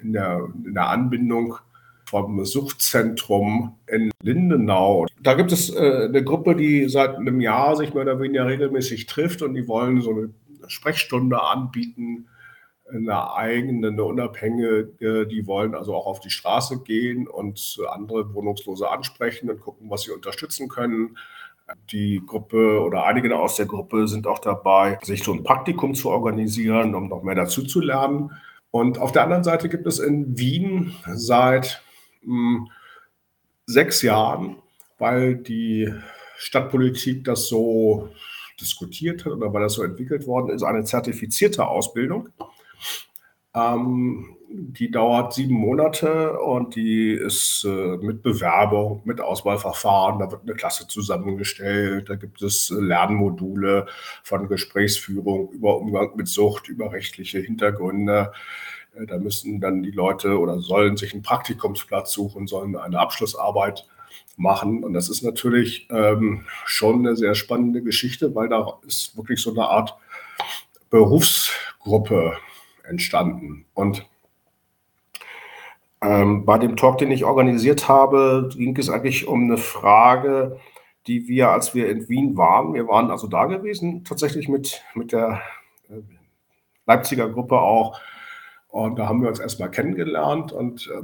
in, 0.00 0.12
der, 0.12 0.48
in 0.64 0.74
der 0.74 0.88
Anbindung 0.88 1.56
vom 2.04 2.44
Suchtzentrum 2.44 3.76
in 3.86 4.10
Lindenau. 4.22 5.06
Da 5.22 5.34
gibt 5.34 5.52
es 5.52 5.70
äh, 5.70 6.06
eine 6.08 6.24
Gruppe, 6.24 6.56
die 6.56 6.88
seit 6.88 7.16
einem 7.16 7.40
Jahr 7.40 7.76
sich 7.76 7.94
mehr 7.94 8.02
oder 8.02 8.20
weniger 8.20 8.46
regelmäßig 8.46 9.06
trifft 9.06 9.42
und 9.42 9.54
die 9.54 9.68
wollen 9.68 10.00
so 10.00 10.10
eine 10.10 10.30
Sprechstunde 10.66 11.40
anbieten, 11.40 12.26
eine 12.92 13.34
eigene, 13.34 13.88
eine 13.88 14.04
unabhängige, 14.04 15.26
die 15.26 15.46
wollen 15.46 15.74
also 15.74 15.94
auch 15.94 16.06
auf 16.06 16.20
die 16.20 16.30
Straße 16.30 16.82
gehen 16.82 17.28
und 17.28 17.78
andere 17.90 18.34
Wohnungslose 18.34 18.88
ansprechen 18.90 19.50
und 19.50 19.60
gucken, 19.60 19.90
was 19.90 20.02
sie 20.02 20.10
unterstützen 20.10 20.68
können. 20.68 21.16
Die 21.90 22.20
Gruppe 22.26 22.80
oder 22.80 23.04
einige 23.04 23.36
aus 23.38 23.56
der 23.56 23.66
Gruppe 23.66 24.08
sind 24.08 24.26
auch 24.26 24.40
dabei, 24.40 24.98
sich 25.02 25.22
so 25.22 25.32
ein 25.32 25.44
Praktikum 25.44 25.94
zu 25.94 26.10
organisieren, 26.10 26.94
um 26.94 27.08
noch 27.08 27.22
mehr 27.22 27.36
dazu 27.36 27.62
zu 27.62 27.80
lernen. 27.80 28.32
Und 28.72 28.98
auf 28.98 29.12
der 29.12 29.22
anderen 29.22 29.44
Seite 29.44 29.68
gibt 29.68 29.86
es 29.86 29.98
in 29.98 30.36
Wien 30.38 30.94
seit 31.14 31.82
sechs 33.66 34.02
Jahren, 34.02 34.56
weil 34.98 35.36
die 35.36 35.92
Stadtpolitik 36.36 37.24
das 37.24 37.48
so 37.48 38.08
diskutiert 38.60 39.24
hat 39.24 39.32
oder 39.32 39.52
weil 39.52 39.62
das 39.62 39.74
so 39.74 39.82
entwickelt 39.82 40.26
worden 40.26 40.50
ist, 40.50 40.62
eine 40.62 40.84
zertifizierte 40.84 41.66
Ausbildung. 41.66 42.28
Ähm, 43.54 44.36
die 44.52 44.90
dauert 44.90 45.32
sieben 45.32 45.54
Monate 45.54 46.38
und 46.40 46.74
die 46.74 47.12
ist 47.12 47.64
äh, 47.64 47.96
mit 47.98 48.22
Bewerbung, 48.22 49.02
mit 49.04 49.20
Auswahlverfahren. 49.20 50.18
Da 50.18 50.30
wird 50.30 50.42
eine 50.42 50.54
Klasse 50.54 50.88
zusammengestellt. 50.88 52.08
Da 52.08 52.16
gibt 52.16 52.42
es 52.42 52.70
äh, 52.70 52.74
Lernmodule 52.74 53.86
von 54.24 54.48
Gesprächsführung 54.48 55.52
über 55.52 55.78
Umgang 55.78 56.16
mit 56.16 56.26
Sucht, 56.26 56.68
über 56.68 56.92
rechtliche 56.92 57.38
Hintergründe. 57.38 58.32
Äh, 58.94 59.06
da 59.06 59.18
müssen 59.18 59.60
dann 59.60 59.82
die 59.82 59.92
Leute 59.92 60.38
oder 60.38 60.60
sollen 60.60 60.96
sich 60.96 61.12
einen 61.12 61.22
Praktikumsplatz 61.22 62.12
suchen, 62.12 62.48
sollen 62.48 62.76
eine 62.76 62.98
Abschlussarbeit 62.98 63.86
machen. 64.36 64.82
Und 64.82 64.94
das 64.94 65.08
ist 65.08 65.22
natürlich 65.22 65.88
ähm, 65.90 66.44
schon 66.64 67.06
eine 67.06 67.14
sehr 67.14 67.36
spannende 67.36 67.82
Geschichte, 67.82 68.34
weil 68.34 68.48
da 68.48 68.80
ist 68.84 69.16
wirklich 69.16 69.40
so 69.40 69.50
eine 69.50 69.68
Art 69.68 69.96
Berufsgruppe 70.90 72.36
entstanden. 72.84 73.64
Und 73.74 74.06
ähm, 76.02 76.44
bei 76.44 76.58
dem 76.58 76.76
Talk, 76.76 76.98
den 76.98 77.10
ich 77.10 77.24
organisiert 77.24 77.88
habe, 77.88 78.48
ging 78.52 78.76
es 78.76 78.88
eigentlich 78.88 79.26
um 79.26 79.44
eine 79.44 79.58
Frage, 79.58 80.58
die 81.06 81.28
wir, 81.28 81.50
als 81.50 81.74
wir 81.74 81.88
in 81.90 82.08
Wien 82.08 82.36
waren, 82.36 82.74
wir 82.74 82.88
waren 82.88 83.10
also 83.10 83.26
da 83.26 83.46
gewesen, 83.46 84.04
tatsächlich 84.04 84.48
mit, 84.48 84.82
mit 84.94 85.12
der 85.12 85.42
äh, 85.88 86.00
Leipziger 86.86 87.28
Gruppe 87.28 87.60
auch, 87.60 88.00
und 88.70 88.98
da 88.98 89.08
haben 89.08 89.20
wir 89.20 89.28
uns 89.28 89.40
erstmal 89.40 89.70
kennengelernt. 89.70 90.52
Und 90.52 90.88
äh, 90.88 91.02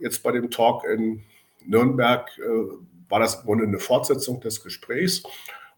jetzt 0.00 0.22
bei 0.22 0.32
dem 0.32 0.50
Talk 0.50 0.84
in 0.84 1.22
Nürnberg 1.64 2.28
äh, 2.38 3.08
war 3.08 3.20
das 3.20 3.36
im 3.36 3.46
Grunde 3.46 3.64
eine 3.64 3.78
Fortsetzung 3.78 4.40
des 4.40 4.62
Gesprächs. 4.62 5.22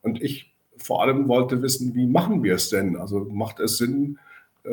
Und 0.03 0.21
ich 0.23 0.53
vor 0.77 1.03
allem 1.03 1.29
wollte 1.29 1.63
wissen, 1.63 1.95
wie 1.95 2.07
machen 2.07 2.43
wir 2.43 2.55
es 2.55 2.71
denn? 2.71 2.97
Also 2.97 3.21
macht 3.31 3.61
es 3.61 3.79
Sinn, 3.79 4.19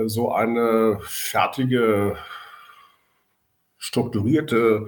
so 0.06 0.32
eine 0.32 1.00
fertige, 1.04 2.18
strukturierte 3.78 4.88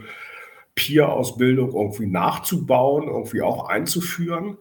Peer-Ausbildung 0.76 1.74
irgendwie 1.74 2.08
nachzubauen, 2.08 3.08
irgendwie 3.08 3.42
auch 3.42 3.68
einzuführen? 3.68 4.58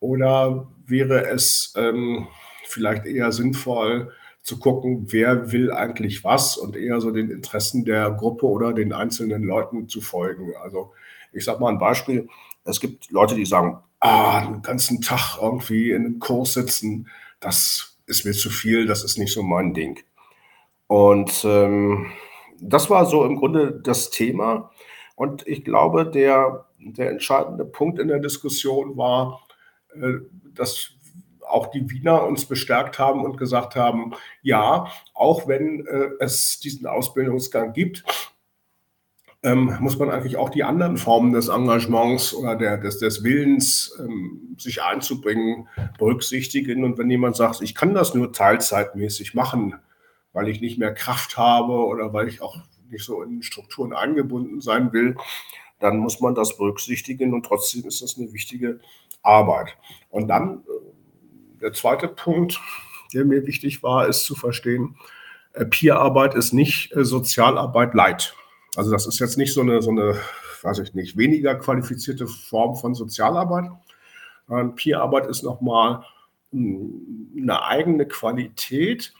Oder 0.00 0.68
wäre 0.86 1.26
es 1.28 1.72
ähm, 1.76 2.28
vielleicht 2.66 3.06
eher 3.06 3.32
sinnvoll, 3.32 4.12
zu 4.44 4.58
gucken, 4.58 5.06
wer 5.10 5.52
will 5.52 5.72
eigentlich 5.72 6.22
was 6.22 6.58
und 6.58 6.76
eher 6.76 7.00
so 7.00 7.10
den 7.10 7.30
Interessen 7.30 7.86
der 7.86 8.10
Gruppe 8.10 8.46
oder 8.46 8.74
den 8.74 8.92
einzelnen 8.92 9.42
Leuten 9.42 9.88
zu 9.88 10.02
folgen. 10.02 10.52
Also 10.62 10.92
ich 11.32 11.44
sage 11.46 11.60
mal 11.60 11.70
ein 11.70 11.78
Beispiel. 11.78 12.28
Es 12.64 12.78
gibt 12.78 13.10
Leute, 13.10 13.34
die 13.34 13.46
sagen, 13.46 13.78
ah, 14.00 14.44
den 14.44 14.60
ganzen 14.60 15.00
Tag 15.00 15.38
irgendwie 15.40 15.92
in 15.92 16.04
einem 16.04 16.18
Kurs 16.18 16.52
sitzen, 16.52 17.08
das 17.40 17.93
ist 18.06 18.24
mir 18.24 18.32
zu 18.32 18.50
viel, 18.50 18.86
das 18.86 19.04
ist 19.04 19.18
nicht 19.18 19.32
so 19.32 19.42
mein 19.42 19.74
Ding. 19.74 20.00
Und 20.86 21.44
ähm, 21.44 22.12
das 22.60 22.90
war 22.90 23.06
so 23.06 23.24
im 23.24 23.36
Grunde 23.36 23.80
das 23.82 24.10
Thema. 24.10 24.70
Und 25.16 25.46
ich 25.46 25.64
glaube, 25.64 26.10
der, 26.10 26.66
der 26.78 27.10
entscheidende 27.10 27.64
Punkt 27.64 27.98
in 27.98 28.08
der 28.08 28.18
Diskussion 28.18 28.96
war, 28.96 29.46
äh, 29.94 30.18
dass 30.54 30.90
auch 31.46 31.68
die 31.68 31.90
Wiener 31.90 32.24
uns 32.24 32.46
bestärkt 32.46 32.98
haben 32.98 33.24
und 33.24 33.36
gesagt 33.36 33.76
haben, 33.76 34.14
ja, 34.42 34.88
auch 35.12 35.46
wenn 35.46 35.86
äh, 35.86 36.10
es 36.20 36.58
diesen 36.60 36.86
Ausbildungsgang 36.86 37.72
gibt, 37.72 38.04
ähm, 39.44 39.76
muss 39.78 39.98
man 39.98 40.10
eigentlich 40.10 40.38
auch 40.38 40.48
die 40.48 40.64
anderen 40.64 40.96
Formen 40.96 41.34
des 41.34 41.48
Engagements 41.48 42.32
oder 42.34 42.56
der, 42.56 42.78
des, 42.78 42.98
des 42.98 43.22
Willens, 43.22 43.94
ähm, 44.00 44.56
sich 44.58 44.82
einzubringen, 44.82 45.68
berücksichtigen. 45.98 46.82
Und 46.82 46.96
wenn 46.96 47.10
jemand 47.10 47.36
sagt, 47.36 47.60
ich 47.60 47.74
kann 47.74 47.92
das 47.92 48.14
nur 48.14 48.32
teilzeitmäßig 48.32 49.34
machen, 49.34 49.74
weil 50.32 50.48
ich 50.48 50.62
nicht 50.62 50.78
mehr 50.78 50.94
Kraft 50.94 51.36
habe 51.36 51.74
oder 51.74 52.14
weil 52.14 52.26
ich 52.26 52.40
auch 52.40 52.56
nicht 52.88 53.04
so 53.04 53.22
in 53.22 53.42
Strukturen 53.42 53.92
eingebunden 53.92 54.62
sein 54.62 54.94
will, 54.94 55.14
dann 55.78 55.98
muss 55.98 56.20
man 56.20 56.34
das 56.34 56.56
berücksichtigen 56.56 57.34
und 57.34 57.44
trotzdem 57.44 57.84
ist 57.84 58.00
das 58.00 58.16
eine 58.16 58.32
wichtige 58.32 58.80
Arbeit. 59.22 59.76
Und 60.08 60.28
dann 60.28 60.64
äh, 60.66 61.60
der 61.60 61.74
zweite 61.74 62.08
Punkt, 62.08 62.58
der 63.12 63.26
mir 63.26 63.46
wichtig 63.46 63.82
war, 63.82 64.08
ist 64.08 64.24
zu 64.24 64.34
verstehen, 64.34 64.96
äh, 65.52 65.66
Peerarbeit 65.66 66.34
ist 66.34 66.54
nicht 66.54 66.96
äh, 66.96 67.04
Sozialarbeit 67.04 67.92
light. 67.92 68.34
Also 68.76 68.90
das 68.90 69.06
ist 69.06 69.18
jetzt 69.20 69.38
nicht 69.38 69.52
so 69.52 69.60
eine, 69.60 69.82
so 69.82 69.90
eine, 69.90 70.16
weiß 70.62 70.80
ich 70.80 70.94
nicht, 70.94 71.16
weniger 71.16 71.54
qualifizierte 71.54 72.26
Form 72.26 72.76
von 72.76 72.94
Sozialarbeit. 72.94 73.70
Peerarbeit 74.76 75.26
ist 75.26 75.42
nochmal 75.42 76.04
eine 76.52 77.62
eigene 77.62 78.06
Qualität. 78.06 79.14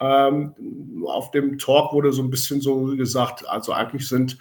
Ähm, 0.00 1.04
auf 1.06 1.30
dem 1.30 1.58
Talk 1.58 1.92
wurde 1.92 2.12
so 2.12 2.22
ein 2.22 2.30
bisschen 2.30 2.60
so 2.60 2.96
gesagt, 2.96 3.48
also 3.48 3.72
eigentlich 3.72 4.08
sind 4.08 4.38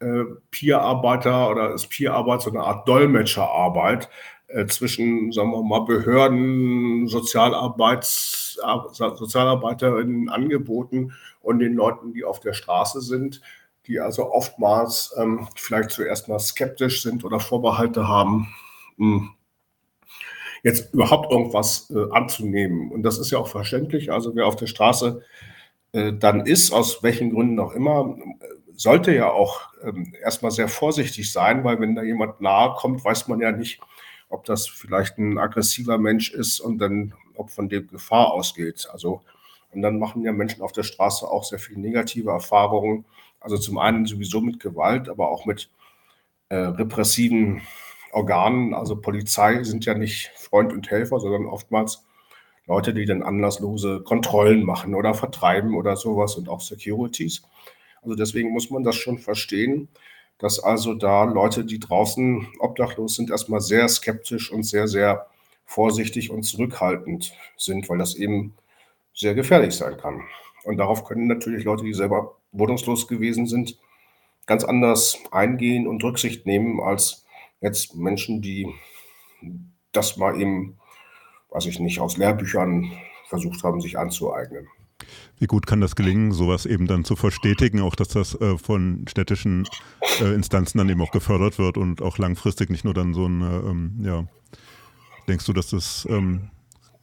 äh, 0.00 0.24
Peer-Arbeiter 0.50 1.50
oder 1.50 1.74
ist 1.74 1.88
Peer-Arbeit 1.88 2.42
so 2.42 2.50
eine 2.50 2.60
Art 2.60 2.86
Dolmetscherarbeit 2.86 4.08
äh, 4.48 4.66
zwischen, 4.66 5.32
sagen 5.32 5.50
wir 5.50 5.62
mal, 5.62 5.80
Behörden, 5.80 7.08
Sozialarbeits, 7.08 8.60
Sozialarbeiterinnen, 8.92 10.28
Angeboten 10.28 11.12
und 11.40 11.58
den 11.58 11.74
Leuten, 11.74 12.12
die 12.12 12.22
auf 12.22 12.38
der 12.38 12.52
Straße 12.52 13.00
sind, 13.00 13.40
die 13.86 14.00
also 14.00 14.32
oftmals 14.32 15.14
ähm, 15.18 15.48
vielleicht 15.56 15.90
zuerst 15.90 16.28
mal 16.28 16.38
skeptisch 16.38 17.02
sind 17.02 17.24
oder 17.24 17.40
Vorbehalte 17.40 18.08
haben, 18.08 18.54
mh, 18.96 19.18
hm, 19.18 19.30
jetzt 20.62 20.94
überhaupt 20.94 21.30
irgendwas 21.30 21.92
äh, 21.94 22.10
anzunehmen. 22.10 22.90
Und 22.90 23.02
das 23.02 23.18
ist 23.18 23.30
ja 23.30 23.38
auch 23.38 23.48
verständlich. 23.48 24.10
Also 24.10 24.34
wer 24.34 24.46
auf 24.46 24.56
der 24.56 24.66
Straße 24.66 25.22
äh, 25.92 26.12
dann 26.12 26.46
ist, 26.46 26.72
aus 26.72 27.02
welchen 27.02 27.30
Gründen 27.30 27.60
auch 27.60 27.72
immer, 27.72 28.16
sollte 28.74 29.14
ja 29.14 29.30
auch 29.30 29.60
ähm, 29.82 30.14
erstmal 30.20 30.50
sehr 30.50 30.68
vorsichtig 30.68 31.30
sein, 31.32 31.64
weil 31.64 31.80
wenn 31.80 31.94
da 31.94 32.02
jemand 32.02 32.40
nahe 32.40 32.74
kommt, 32.74 33.04
weiß 33.04 33.28
man 33.28 33.40
ja 33.40 33.52
nicht, 33.52 33.80
ob 34.28 34.44
das 34.44 34.66
vielleicht 34.66 35.18
ein 35.18 35.38
aggressiver 35.38 35.98
Mensch 35.98 36.32
ist 36.32 36.60
und 36.60 36.78
dann, 36.78 37.14
ob 37.36 37.50
von 37.50 37.68
dem 37.68 37.86
Gefahr 37.88 38.32
ausgeht. 38.32 38.88
Also, 38.92 39.22
und 39.70 39.82
dann 39.82 39.98
machen 39.98 40.22
ja 40.22 40.32
Menschen 40.32 40.62
auf 40.62 40.72
der 40.72 40.82
Straße 40.82 41.26
auch 41.28 41.44
sehr 41.44 41.58
viele 41.58 41.80
negative 41.80 42.30
Erfahrungen. 42.30 43.04
Also 43.44 43.58
zum 43.58 43.76
einen 43.76 44.06
sowieso 44.06 44.40
mit 44.40 44.58
Gewalt, 44.58 45.10
aber 45.10 45.28
auch 45.28 45.44
mit 45.44 45.68
äh, 46.48 46.56
repressiven 46.56 47.60
Organen. 48.10 48.72
Also 48.72 48.96
Polizei 48.96 49.62
sind 49.64 49.84
ja 49.84 49.92
nicht 49.92 50.30
Freund 50.34 50.72
und 50.72 50.90
Helfer, 50.90 51.20
sondern 51.20 51.44
oftmals 51.44 52.06
Leute, 52.66 52.94
die 52.94 53.04
dann 53.04 53.22
anlasslose 53.22 54.00
Kontrollen 54.00 54.64
machen 54.64 54.94
oder 54.94 55.12
vertreiben 55.12 55.74
oder 55.74 55.94
sowas 55.96 56.36
und 56.36 56.48
auch 56.48 56.62
Securities. 56.62 57.42
Also 58.00 58.14
deswegen 58.14 58.50
muss 58.50 58.70
man 58.70 58.82
das 58.82 58.96
schon 58.96 59.18
verstehen, 59.18 59.88
dass 60.38 60.58
also 60.58 60.94
da 60.94 61.24
Leute, 61.24 61.66
die 61.66 61.78
draußen 61.78 62.46
obdachlos 62.60 63.16
sind, 63.16 63.30
erstmal 63.30 63.60
sehr 63.60 63.86
skeptisch 63.88 64.50
und 64.50 64.62
sehr, 64.62 64.88
sehr 64.88 65.26
vorsichtig 65.66 66.30
und 66.30 66.44
zurückhaltend 66.44 67.34
sind, 67.58 67.90
weil 67.90 67.98
das 67.98 68.14
eben 68.14 68.54
sehr 69.12 69.34
gefährlich 69.34 69.74
sein 69.74 69.98
kann. 69.98 70.22
Und 70.64 70.78
darauf 70.78 71.04
können 71.04 71.26
natürlich 71.26 71.64
Leute, 71.64 71.84
die 71.84 71.92
selber 71.92 72.36
wohnungslos 72.54 73.06
gewesen 73.06 73.46
sind, 73.46 73.78
ganz 74.46 74.64
anders 74.64 75.18
eingehen 75.30 75.86
und 75.86 76.02
Rücksicht 76.02 76.46
nehmen 76.46 76.80
als 76.80 77.26
jetzt 77.60 77.94
Menschen, 77.94 78.40
die 78.40 78.68
das 79.92 80.16
mal 80.16 80.40
eben, 80.40 80.78
weiß 81.50 81.66
ich 81.66 81.78
nicht, 81.78 82.00
aus 82.00 82.16
Lehrbüchern 82.16 82.90
versucht 83.28 83.62
haben, 83.62 83.80
sich 83.80 83.98
anzueignen. 83.98 84.68
Wie 85.38 85.46
gut 85.46 85.66
kann 85.66 85.80
das 85.80 85.96
gelingen, 85.96 86.32
sowas 86.32 86.66
eben 86.66 86.86
dann 86.86 87.04
zu 87.04 87.16
verstetigen, 87.16 87.80
auch 87.80 87.96
dass 87.96 88.08
das 88.08 88.40
äh, 88.40 88.56
von 88.56 89.04
städtischen 89.08 89.66
äh, 90.20 90.32
Instanzen 90.34 90.78
dann 90.78 90.88
eben 90.88 91.02
auch 91.02 91.10
gefördert 91.10 91.58
wird 91.58 91.76
und 91.76 92.00
auch 92.00 92.18
langfristig 92.18 92.70
nicht 92.70 92.84
nur 92.84 92.94
dann 92.94 93.12
so 93.12 93.26
ein, 93.26 93.42
äh, 93.42 93.70
ähm, 93.70 94.00
ja, 94.02 94.24
denkst 95.28 95.46
du, 95.46 95.52
dass 95.52 95.70
das... 95.70 96.06
Ähm 96.08 96.50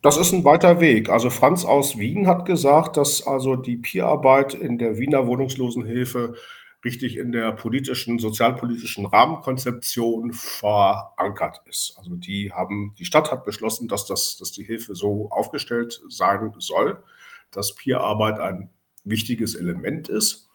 das 0.02 0.18
ist 0.18 0.34
ein 0.34 0.44
weiter 0.44 0.80
Weg. 0.80 1.10
Also 1.10 1.30
Franz 1.30 1.66
aus 1.66 1.98
Wien 1.98 2.28
hat 2.28 2.46
gesagt, 2.46 2.98
dass 2.98 3.26
also 3.26 3.56
die 3.56 3.78
Peerarbeit 3.78 4.54
in 4.54 4.78
der 4.78 4.98
Wiener 4.98 5.28
Wohnungslosenhilfe 5.28 6.36
richtig 6.84 7.18
in 7.18 7.32
der 7.32 7.52
politischen, 7.52 8.18
sozialpolitischen 8.18 9.06
Rahmenkonzeption 9.06 10.34
verankert 10.34 11.62
ist. 11.70 11.96
Also 11.98 12.16
die 12.16 12.52
haben, 12.52 12.96
die 12.98 13.06
Stadt 13.06 13.32
hat 13.32 13.46
beschlossen, 13.46 13.88
dass 13.88 14.06
das, 14.06 14.38
dass 14.38 14.52
die 14.52 14.64
Hilfe 14.64 14.96
so 14.96 15.30
aufgestellt 15.30 16.02
sein 16.10 16.54
soll 16.58 17.04
dass 17.52 17.76
Peerarbeit 17.76 18.40
ein 18.40 18.70
wichtiges 19.04 19.56
Element 19.56 20.10
ist. 20.10 20.50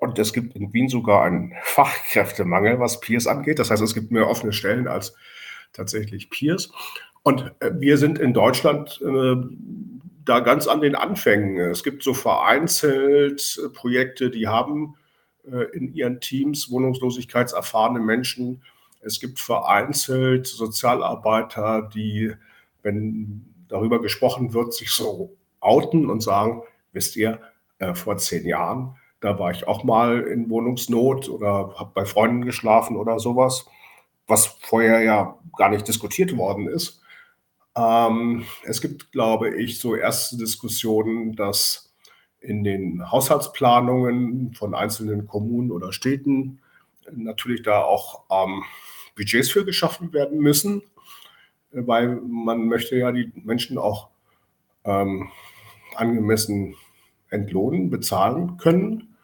Und 0.00 0.18
es 0.18 0.32
gibt 0.32 0.54
in 0.54 0.72
Wien 0.72 0.88
sogar 0.88 1.24
einen 1.24 1.54
Fachkräftemangel, 1.62 2.78
was 2.78 3.00
Peers 3.00 3.26
angeht. 3.26 3.58
Das 3.58 3.70
heißt, 3.70 3.82
es 3.82 3.94
gibt 3.94 4.10
mehr 4.10 4.28
offene 4.28 4.52
Stellen 4.52 4.86
als 4.86 5.14
tatsächlich 5.72 6.28
Peers. 6.28 6.70
Und 7.24 7.54
äh, 7.60 7.70
wir 7.78 7.98
sind 7.98 8.18
in 8.18 8.32
Deutschland 8.32 9.00
äh, 9.02 9.34
da 10.24 10.40
ganz 10.40 10.68
an 10.68 10.80
den 10.80 10.94
Anfängen. 10.94 11.58
Es 11.58 11.82
gibt 11.82 12.02
so 12.02 12.14
vereinzelt 12.14 13.60
äh, 13.62 13.68
Projekte, 13.70 14.30
die 14.30 14.46
haben 14.46 14.94
in 15.74 15.92
ihren 15.92 16.20
Teams 16.20 16.70
wohnungslosigkeitserfahrene 16.70 18.00
Menschen. 18.00 18.62
Es 19.02 19.20
gibt 19.20 19.38
vereinzelt 19.38 20.46
Sozialarbeiter, 20.46 21.90
die, 21.94 22.32
wenn 22.82 23.44
darüber 23.68 24.00
gesprochen 24.00 24.54
wird, 24.54 24.72
sich 24.72 24.90
so 24.92 25.36
outen 25.60 26.08
und 26.08 26.22
sagen, 26.22 26.62
wisst 26.94 27.14
ihr, 27.16 27.40
vor 27.92 28.16
zehn 28.16 28.46
Jahren, 28.46 28.96
da 29.20 29.38
war 29.38 29.50
ich 29.50 29.68
auch 29.68 29.84
mal 29.84 30.22
in 30.22 30.48
Wohnungsnot 30.48 31.28
oder 31.28 31.74
habe 31.76 31.90
bei 31.92 32.06
Freunden 32.06 32.46
geschlafen 32.46 32.96
oder 32.96 33.18
sowas, 33.18 33.66
was 34.26 34.46
vorher 34.46 35.02
ja 35.02 35.38
gar 35.58 35.68
nicht 35.68 35.86
diskutiert 35.86 36.34
worden 36.38 36.68
ist. 36.68 37.03
Ähm, 37.76 38.44
es 38.64 38.80
gibt, 38.80 39.12
glaube 39.12 39.56
ich, 39.56 39.78
so 39.78 39.96
erste 39.96 40.36
Diskussionen, 40.36 41.34
dass 41.34 41.92
in 42.40 42.62
den 42.62 43.10
Haushaltsplanungen 43.10 44.54
von 44.54 44.74
einzelnen 44.74 45.26
Kommunen 45.26 45.70
oder 45.70 45.92
Städten 45.92 46.60
natürlich 47.10 47.62
da 47.62 47.82
auch 47.82 48.24
ähm, 48.30 48.62
Budgets 49.16 49.50
für 49.50 49.64
geschaffen 49.64 50.12
werden 50.12 50.38
müssen, 50.38 50.82
weil 51.72 52.16
man 52.16 52.66
möchte 52.66 52.96
ja 52.96 53.12
die 53.12 53.32
Menschen 53.34 53.78
auch 53.78 54.08
ähm, 54.84 55.30
angemessen 55.96 56.76
entlohnen, 57.30 57.90
bezahlen 57.90 58.56
können. 58.58 59.16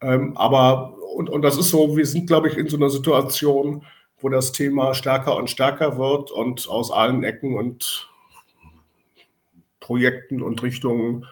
Ähm, 0.00 0.36
aber, 0.36 0.94
und, 1.14 1.30
und 1.30 1.42
das 1.42 1.58
ist 1.58 1.70
so, 1.70 1.96
wir 1.96 2.06
sind, 2.06 2.26
glaube 2.26 2.48
ich, 2.48 2.56
in 2.56 2.68
so 2.68 2.76
einer 2.76 2.90
Situation, 2.90 3.84
wo 4.20 4.28
das 4.28 4.52
Thema 4.52 4.94
stärker 4.94 5.36
und 5.36 5.50
stärker 5.50 5.98
wird 5.98 6.30
und 6.30 6.68
aus 6.68 6.90
allen 6.90 7.22
Ecken 7.22 7.54
und 7.56 8.10
Projekten 9.80 10.42
und 10.42 10.62
Richtungen 10.62 11.26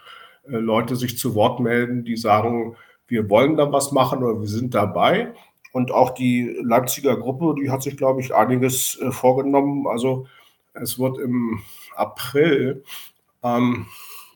äh, 0.49 0.57
Leute 0.57 0.97
sich 0.97 1.19
zu 1.19 1.35
Wort 1.35 1.61
melden, 1.61 2.05
die 2.05 2.17
sagen, 2.17 2.77
wir 3.09 3.29
wollen 3.29 3.57
da 3.57 3.71
was 3.73 3.93
machen 3.93 4.23
oder 4.23 4.41
wir 4.41 4.49
sind 4.49 4.75
dabei. 4.75 5.35
Und 5.73 5.91
auch 5.91 6.11
die 6.11 6.57
Leipziger 6.63 7.17
Gruppe, 7.17 7.57
die 7.61 7.71
hat 7.71 7.83
sich, 7.83 7.97
glaube 7.97 8.21
ich, 8.21 8.35
einiges 8.35 8.99
äh, 9.01 9.11
vorgenommen. 9.11 9.87
Also 9.87 10.27
es 10.73 10.99
wird 10.99 11.19
im 11.19 11.61
April 11.97 12.85
ähm, 13.43 13.87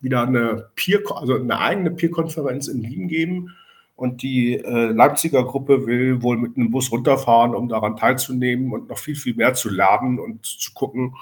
wieder 0.01 0.23
eine 0.23 0.69
Peer, 0.75 1.01
also 1.15 1.35
eine 1.35 1.59
eigene 1.59 1.91
Peer-Konferenz 1.91 2.69
in 2.69 2.83
Wien 2.83 3.09
geben. 3.09 3.57
Und 3.99 4.23
die 4.23 4.55
äh, 4.55 4.93
Leipziger 4.93 5.43
Gruppe 5.43 5.85
will 5.85 6.23
wohl 6.23 6.37
mit 6.37 6.57
einem 6.57 6.71
Bus 6.71 6.93
runterfahren, 6.93 7.53
um 7.53 7.69
daran 7.69 7.97
teilzunehmen 7.97 8.73
und 8.73 8.89
noch 8.89 8.99
viel, 8.99 9.17
viel 9.17 9.35
mehr 9.35 9.55
zu 9.55 9.69
lernen 9.71 10.21
und 10.21 10.47
zu 10.47 10.73
gucken, 10.73 11.17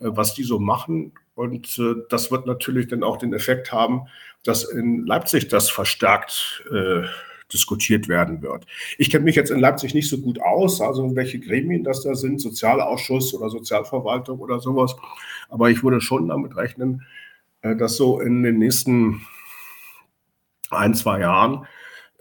äh, 0.00 0.06
was 0.06 0.34
die 0.34 0.42
so 0.42 0.58
machen. 0.58 1.12
Und 1.36 1.78
äh, 1.78 1.94
das 2.08 2.32
wird 2.32 2.46
natürlich 2.46 2.88
dann 2.88 3.04
auch 3.04 3.16
den 3.16 3.32
Effekt 3.32 3.70
haben, 3.70 4.08
dass 4.42 4.64
in 4.64 5.06
Leipzig 5.06 5.46
das 5.46 5.70
verstärkt 5.70 6.64
äh, 6.72 7.02
diskutiert 7.52 8.08
werden 8.08 8.42
wird. 8.42 8.66
Ich 8.98 9.08
kenne 9.08 9.22
mich 9.22 9.36
jetzt 9.36 9.52
in 9.52 9.60
Leipzig 9.60 9.94
nicht 9.94 10.08
so 10.08 10.18
gut 10.18 10.42
aus, 10.42 10.80
also 10.80 11.14
welche 11.14 11.38
Gremien 11.38 11.84
das 11.84 12.02
da 12.02 12.16
sind, 12.16 12.40
Sozialausschuss 12.40 13.34
oder 13.34 13.50
Sozialverwaltung 13.50 14.40
oder 14.40 14.58
sowas. 14.58 14.96
Aber 15.48 15.70
ich 15.70 15.84
würde 15.84 16.00
schon 16.00 16.26
damit 16.26 16.56
rechnen, 16.56 17.06
äh, 17.62 17.76
dass 17.76 17.94
so 17.94 18.18
in 18.18 18.42
den 18.42 18.58
nächsten 18.58 19.24
ein, 20.70 20.94
zwei 20.94 21.20
Jahren 21.20 21.68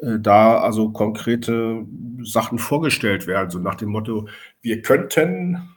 äh, 0.02 0.20
da 0.20 0.60
also 0.60 0.92
konkrete 0.92 1.86
Sachen 2.24 2.60
vorgestellt 2.60 3.28
werden, 3.28 3.50
so 3.50 3.60
nach 3.60 3.76
dem 3.76 3.90
Motto, 3.90 4.28
wir 4.62 4.82
könnten 4.82 5.70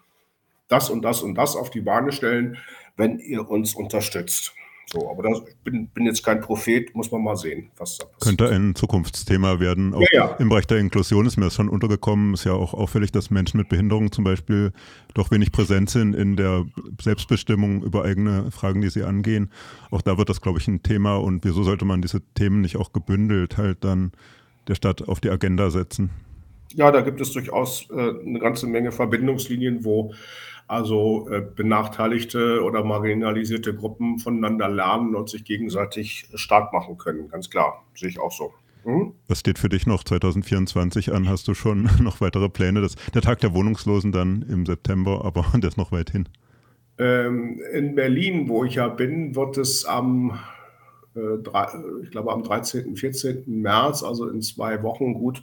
das 0.69 0.91
und 0.91 1.03
das 1.03 1.23
und 1.23 1.35
das 1.35 1.57
auf 1.57 1.71
die 1.71 1.81
Bahn 1.81 2.11
stellen, 2.13 2.57
wenn 2.97 3.19
ihr 3.19 3.49
uns 3.49 3.75
unterstützt. 3.75 4.55
So, 4.87 5.11
aber 5.11 5.23
das, 5.23 5.43
ich 5.49 5.57
bin, 5.65 5.89
bin, 5.89 6.05
jetzt 6.05 6.23
kein 6.23 6.41
Prophet, 6.41 6.95
muss 6.95 7.11
man 7.11 7.23
mal 7.23 7.37
sehen, 7.37 7.71
was 7.79 7.97
da 7.97 8.05
passiert. 8.05 8.39
Könnte 8.39 8.55
ein 8.55 8.75
Zukunftsthema 8.75 9.59
werden. 9.59 9.95
Auch 9.95 10.01
ja, 10.01 10.09
ja. 10.13 10.37
Im 10.39 10.49
Bereich 10.49 10.67
der 10.67 10.79
Inklusion 10.79 11.25
ist 11.25 11.37
mir 11.37 11.45
das 11.45 11.55
schon 11.55 11.69
untergekommen. 11.69 12.35
Ist 12.35 12.45
ja 12.45 12.53
auch 12.53 12.75
auffällig, 12.75 13.11
dass 13.13 13.31
Menschen 13.31 13.59
mit 13.59 13.69
Behinderung 13.69 14.13
zum 14.13 14.25
Beispiel 14.25 14.73
doch 15.15 15.31
wenig 15.31 15.53
präsent 15.53 15.89
sind 15.89 16.15
in 16.15 16.37
der 16.37 16.67
Selbstbestimmung 17.01 17.83
über 17.83 18.05
eigene 18.05 18.51
Fragen, 18.51 18.81
die 18.81 18.91
sie 18.91 19.05
angehen. 19.05 19.51
Auch 19.91 20.03
da 20.03 20.19
wird 20.19 20.29
das, 20.29 20.41
glaube 20.41 20.59
ich, 20.59 20.69
ein 20.69 20.83
Thema. 20.83 21.17
Und 21.17 21.45
wieso 21.45 21.63
sollte 21.63 21.85
man 21.85 22.03
diese 22.03 22.21
Themen 22.35 22.61
nicht 22.61 22.77
auch 22.77 22.93
gebündelt 22.93 23.57
halt 23.57 23.85
dann 23.85 24.13
der 24.69 24.75
Stadt 24.75 25.09
auf 25.09 25.21
die 25.21 25.31
Agenda 25.31 25.71
setzen? 25.71 26.11
Ja, 26.75 26.91
da 26.91 27.01
gibt 27.03 27.21
es 27.21 27.33
durchaus 27.33 27.89
äh, 27.91 27.95
eine 27.95 28.39
ganze 28.39 28.67
Menge 28.67 28.93
Verbindungslinien, 28.93 29.85
wo 29.85 30.13
also 30.73 31.29
äh, 31.29 31.43
benachteiligte 31.43 32.63
oder 32.65 32.83
marginalisierte 32.83 33.75
Gruppen 33.75 34.19
voneinander 34.19 34.71
lernen 34.71 35.15
und 35.15 35.29
sich 35.29 35.45
gegenseitig 35.45 36.29
stark 36.35 36.73
machen 36.73 36.97
können. 36.97 37.29
Ganz 37.29 37.51
klar, 37.51 37.85
sehe 37.95 38.09
ich 38.09 38.19
auch 38.19 38.33
so. 38.33 38.55
Mhm. 38.85 39.13
Was 39.29 39.41
steht 39.41 39.59
für 39.59 39.69
dich 39.69 39.87
noch 39.87 40.03
2024 40.03 41.13
an? 41.13 41.29
Hast 41.29 41.47
du 41.47 41.53
schon 41.53 41.91
noch 42.03 42.23
weitere 42.23 42.49
Pläne? 42.49 42.81
Das, 42.81 42.95
der 43.13 43.21
Tag 43.21 43.41
der 43.41 43.53
Wohnungslosen 43.53 44.13
dann 44.13 44.47
im 44.49 44.65
September, 44.65 45.27
aber 45.27 45.45
der 45.55 45.69
ist 45.69 45.77
noch 45.77 45.93
weit 45.93 46.11
hin. 46.11 46.27
Ähm, 46.99 47.61
in 47.73 47.95
Berlin, 47.95 48.49
wo 48.49 48.65
ich 48.65 48.77
ja 48.77 48.89
bin, 48.89 49.37
wird 49.37 49.59
es 49.59 49.85
am, 49.85 50.39
ich 51.15 52.11
glaube, 52.11 52.33
am 52.33 52.43
13., 52.43 52.97
14. 52.97 53.45
März, 53.47 54.03
also 54.03 54.29
in 54.29 54.41
zwei 54.41 54.83
Wochen 54.83 55.15
gut, 55.15 55.43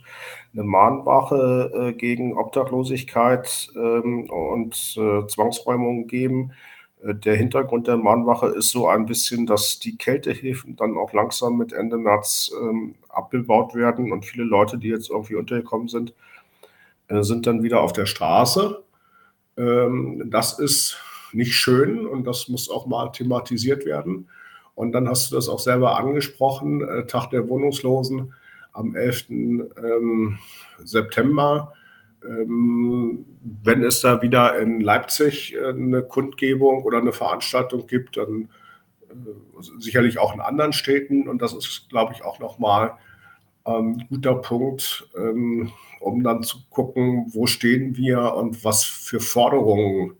eine 0.52 0.64
Mahnwache 0.64 1.70
äh, 1.74 1.92
gegen 1.92 2.36
Obdachlosigkeit 2.36 3.68
ähm, 3.76 4.28
und 4.28 4.74
äh, 4.96 5.26
Zwangsräumung 5.26 6.06
geben. 6.06 6.52
Der 7.02 7.34
Hintergrund 7.34 7.86
der 7.86 7.96
Mahnwache 7.96 8.48
ist 8.48 8.70
so 8.70 8.88
ein 8.88 9.06
bisschen, 9.06 9.46
dass 9.46 9.78
die 9.78 9.96
Kältehilfen 9.96 10.76
dann 10.76 10.98
auch 10.98 11.14
langsam 11.14 11.56
mit 11.56 11.72
Ende 11.72 11.96
März 11.96 12.50
ähm, 12.60 12.94
abgebaut 13.08 13.74
werden 13.74 14.12
und 14.12 14.26
viele 14.26 14.44
Leute, 14.44 14.76
die 14.76 14.88
jetzt 14.88 15.08
irgendwie 15.08 15.36
untergekommen 15.36 15.88
sind, 15.88 16.12
äh, 17.08 17.22
sind 17.22 17.46
dann 17.46 17.62
wieder 17.62 17.80
auf 17.80 17.92
der 17.92 18.06
Straße. 18.06 18.82
Ähm, 19.56 20.30
das 20.30 20.58
ist 20.58 20.98
nicht 21.32 21.54
schön 21.54 22.06
und 22.06 22.26
das 22.26 22.48
muss 22.48 22.70
auch 22.70 22.86
mal 22.86 23.10
thematisiert 23.12 23.86
werden. 23.86 24.28
Und 24.80 24.92
dann 24.92 25.10
hast 25.10 25.30
du 25.30 25.36
das 25.36 25.50
auch 25.50 25.58
selber 25.58 25.98
angesprochen, 25.98 26.80
äh, 26.80 27.04
Tag 27.04 27.28
der 27.28 27.46
Wohnungslosen 27.50 28.32
am 28.72 28.96
11. 28.96 29.26
Ähm, 29.28 30.38
September. 30.82 31.74
Ähm, 32.26 33.26
wenn 33.62 33.82
es 33.84 34.00
da 34.00 34.22
wieder 34.22 34.58
in 34.58 34.80
Leipzig 34.80 35.54
äh, 35.54 35.68
eine 35.68 36.02
Kundgebung 36.02 36.82
oder 36.84 36.96
eine 36.96 37.12
Veranstaltung 37.12 37.86
gibt, 37.86 38.16
dann 38.16 38.48
äh, 39.10 39.14
sicherlich 39.80 40.18
auch 40.18 40.32
in 40.32 40.40
anderen 40.40 40.72
Städten. 40.72 41.28
Und 41.28 41.42
das 41.42 41.52
ist, 41.52 41.90
glaube 41.90 42.14
ich, 42.14 42.24
auch 42.24 42.38
nochmal 42.38 42.94
ein 43.64 44.06
guter 44.08 44.36
Punkt, 44.36 45.10
um 45.14 46.22
dann 46.24 46.42
zu 46.42 46.56
gucken, 46.70 47.26
wo 47.28 47.46
stehen 47.46 47.94
wir 47.94 48.34
und 48.34 48.64
was 48.64 48.84
für 48.84 49.20
Forderungen 49.20 50.14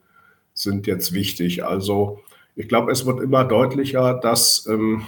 sind 0.52 0.86
jetzt 0.86 1.14
wichtig. 1.14 1.64
Also 1.64 2.20
ich 2.60 2.68
glaube, 2.68 2.92
es 2.92 3.06
wird 3.06 3.20
immer 3.20 3.44
deutlicher, 3.44 4.14
dass 4.14 4.66
ähm, 4.68 5.02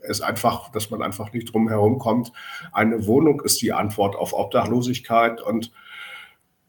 es 0.00 0.20
einfach, 0.20 0.72
dass 0.72 0.90
man 0.90 1.00
einfach 1.00 1.32
nicht 1.32 1.52
drum 1.52 1.68
herum 1.68 1.98
kommt. 1.98 2.32
Eine 2.72 3.06
Wohnung 3.06 3.40
ist 3.42 3.62
die 3.62 3.72
Antwort 3.72 4.16
auf 4.16 4.32
Obdachlosigkeit 4.32 5.40
und 5.40 5.72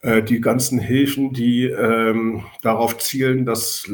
äh, 0.02 0.22
die 0.22 0.40
ganzen 0.40 0.78
Hilfen, 0.78 1.32
die 1.32 1.64
ähm, 1.64 2.44
darauf 2.62 2.98
zielen, 2.98 3.44
dass 3.44 3.90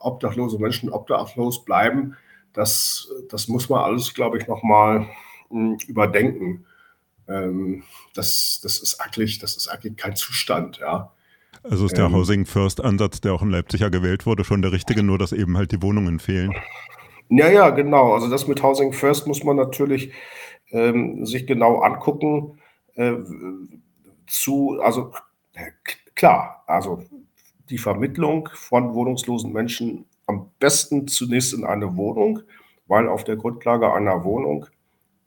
obdachlose 0.00 0.58
Menschen 0.58 0.88
obdachlos 0.88 1.64
bleiben, 1.64 2.16
das, 2.54 3.10
das 3.28 3.48
muss 3.48 3.68
man 3.68 3.84
alles, 3.84 4.14
glaube 4.14 4.38
ich, 4.38 4.48
nochmal 4.48 5.06
hm, 5.50 5.76
überdenken. 5.86 6.64
Ähm, 7.28 7.82
das, 8.14 8.60
das, 8.62 8.78
ist 8.78 8.98
eigentlich, 8.98 9.38
das 9.38 9.58
ist 9.58 9.68
eigentlich 9.68 9.96
kein 9.98 10.16
Zustand, 10.16 10.78
ja. 10.78 11.12
Also 11.62 11.86
ist 11.86 11.96
der 11.96 12.06
ähm, 12.06 12.14
Housing 12.14 12.46
First 12.46 12.82
Ansatz, 12.82 13.20
der 13.20 13.34
auch 13.34 13.42
in 13.42 13.50
Leipzig 13.50 13.80
ja 13.80 13.88
gewählt 13.88 14.26
wurde, 14.26 14.44
schon 14.44 14.62
der 14.62 14.72
richtige, 14.72 15.02
nur 15.02 15.18
dass 15.18 15.32
eben 15.32 15.56
halt 15.56 15.72
die 15.72 15.82
Wohnungen 15.82 16.18
fehlen. 16.18 16.54
Ja, 17.28 17.48
ja, 17.50 17.70
genau. 17.70 18.14
Also 18.14 18.30
das 18.30 18.48
mit 18.48 18.62
Housing 18.62 18.92
First 18.92 19.26
muss 19.26 19.44
man 19.44 19.56
natürlich 19.56 20.12
ähm, 20.70 21.26
sich 21.26 21.46
genau 21.46 21.80
angucken. 21.80 22.58
Äh, 22.94 23.14
zu, 24.26 24.78
also 24.80 25.12
klar, 26.14 26.62
also 26.66 27.02
die 27.70 27.78
Vermittlung 27.78 28.48
von 28.54 28.94
wohnungslosen 28.94 29.52
Menschen 29.52 30.04
am 30.26 30.50
besten 30.58 31.08
zunächst 31.08 31.54
in 31.54 31.64
eine 31.64 31.96
Wohnung, 31.96 32.40
weil 32.86 33.08
auf 33.08 33.24
der 33.24 33.36
Grundlage 33.36 33.92
einer 33.92 34.24
Wohnung 34.24 34.66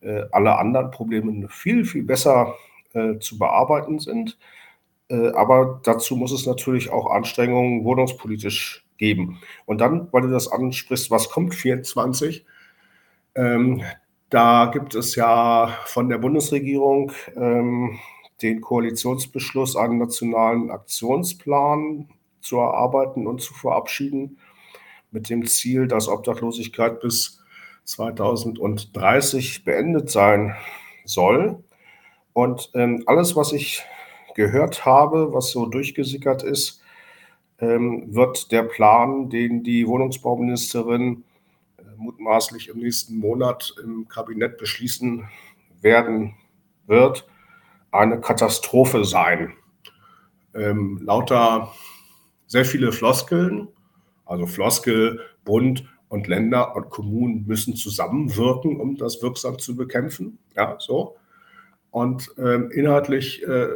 äh, 0.02 0.24
alle 0.32 0.58
anderen 0.58 0.92
Probleme 0.92 1.48
viel, 1.50 1.86
viel 1.86 2.04
besser 2.04 2.56
äh, 2.94 3.18
zu 3.20 3.38
bearbeiten 3.38 4.00
sind. 4.00 4.38
Äh, 5.12 5.32
aber 5.34 5.82
dazu 5.84 6.16
muss 6.16 6.32
es 6.32 6.46
natürlich 6.46 6.90
auch 6.90 7.12
Anstrengungen 7.12 7.84
wohnungspolitisch 7.84 8.86
geben. 8.98 9.40
Und 9.66 9.82
dann, 9.82 10.08
weil 10.12 10.22
du 10.22 10.30
das 10.30 10.50
ansprichst, 10.50 11.12
was 11.12 11.30
kommt 11.30 11.54
24? 11.54 12.46
Ähm, 13.36 13.82
da 14.30 14.72
gibt 14.74 14.96
es 14.96 15.16
ja 15.16 15.78
von 15.86 16.08
der 16.08 16.18
Bundesregierung 16.18 17.12
ähm, 17.36 18.00
den 18.42 18.62
Koalitionsbeschluss, 18.62 19.76
einen 19.76 19.98
nationalen 19.98 20.72
Aktionsplan 20.72 22.08
zu 22.40 22.58
erarbeiten 22.58 23.28
und 23.28 23.42
zu 23.42 23.54
verabschieden, 23.54 24.40
mit 25.12 25.30
dem 25.30 25.46
Ziel, 25.46 25.88
dass 25.88 26.08
Obdachlosigkeit 26.08 27.02
bis 27.02 27.44
2030 27.84 29.66
beendet 29.66 30.10
sein 30.10 30.56
soll. 31.04 31.62
Und 32.32 32.72
ähm, 32.74 33.04
alles, 33.08 33.36
was 33.36 33.52
ich 33.52 33.84
gehört 34.36 34.86
habe, 34.86 35.34
was 35.34 35.52
so 35.52 35.66
durchgesickert 35.66 36.44
ist, 36.44 36.82
ähm, 37.60 38.14
wird 38.14 38.52
der 38.52 38.64
Plan, 38.64 39.30
den 39.30 39.64
die 39.64 39.88
Wohnungsbauministerin 39.88 41.24
äh, 41.78 41.84
mutmaßlich 41.98 42.70
im 42.70 42.80
nächsten 42.80 43.18
Monat 43.18 43.74
im 43.84 44.08
Kabinett 44.08 44.58
beschließen 44.58 45.28
werden 45.82 46.36
wird, 46.88 47.28
eine 47.92 48.20
Katastrophe 48.20 49.06
sein. 49.06 49.54
Ähm, 50.54 51.00
lauter 51.04 51.72
sehr 52.48 52.66
viele 52.66 52.92
Floskeln, 52.92 53.68
also 54.26 54.46
Floskel, 54.46 55.20
Bund 55.46 55.86
und 56.10 56.28
Länder 56.28 56.76
und 56.76 56.90
Kommunen 56.90 57.46
müssen 57.48 57.76
zusammenwirken, 57.76 58.80
um 58.80 58.98
das 58.98 59.22
wirksam 59.22 59.60
zu 59.60 59.76
bekämpfen. 59.76 60.40
Ja, 60.56 60.76
so. 60.80 61.16
Und 61.92 62.32
ähm, 62.38 62.72
inhaltlich 62.72 63.44
äh, 63.44 63.68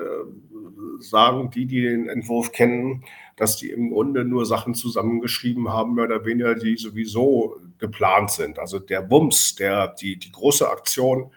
sagen 1.00 1.52
die, 1.52 1.66
die 1.66 1.82
den 1.82 2.10
Entwurf 2.10 2.52
kennen, 2.52 3.04
dass 3.36 3.58
die 3.58 3.70
im 3.70 3.92
Grunde 3.92 4.24
nur 4.24 4.46
Sachen 4.46 4.74
zusammengeschrieben 4.74 5.70
haben, 5.70 5.96
mehr 5.96 6.06
oder 6.06 6.26
weniger, 6.26 6.56
die 6.56 6.78
sowieso 6.78 7.58
geplant 7.78 8.32
sind. 8.32 8.58
Also 8.58 8.80
der 8.80 9.02
Bums, 9.02 9.56
der, 9.56 9.90
die, 9.90 10.18
die 10.18 10.32
große 10.32 10.70
Aktion, 10.70 11.32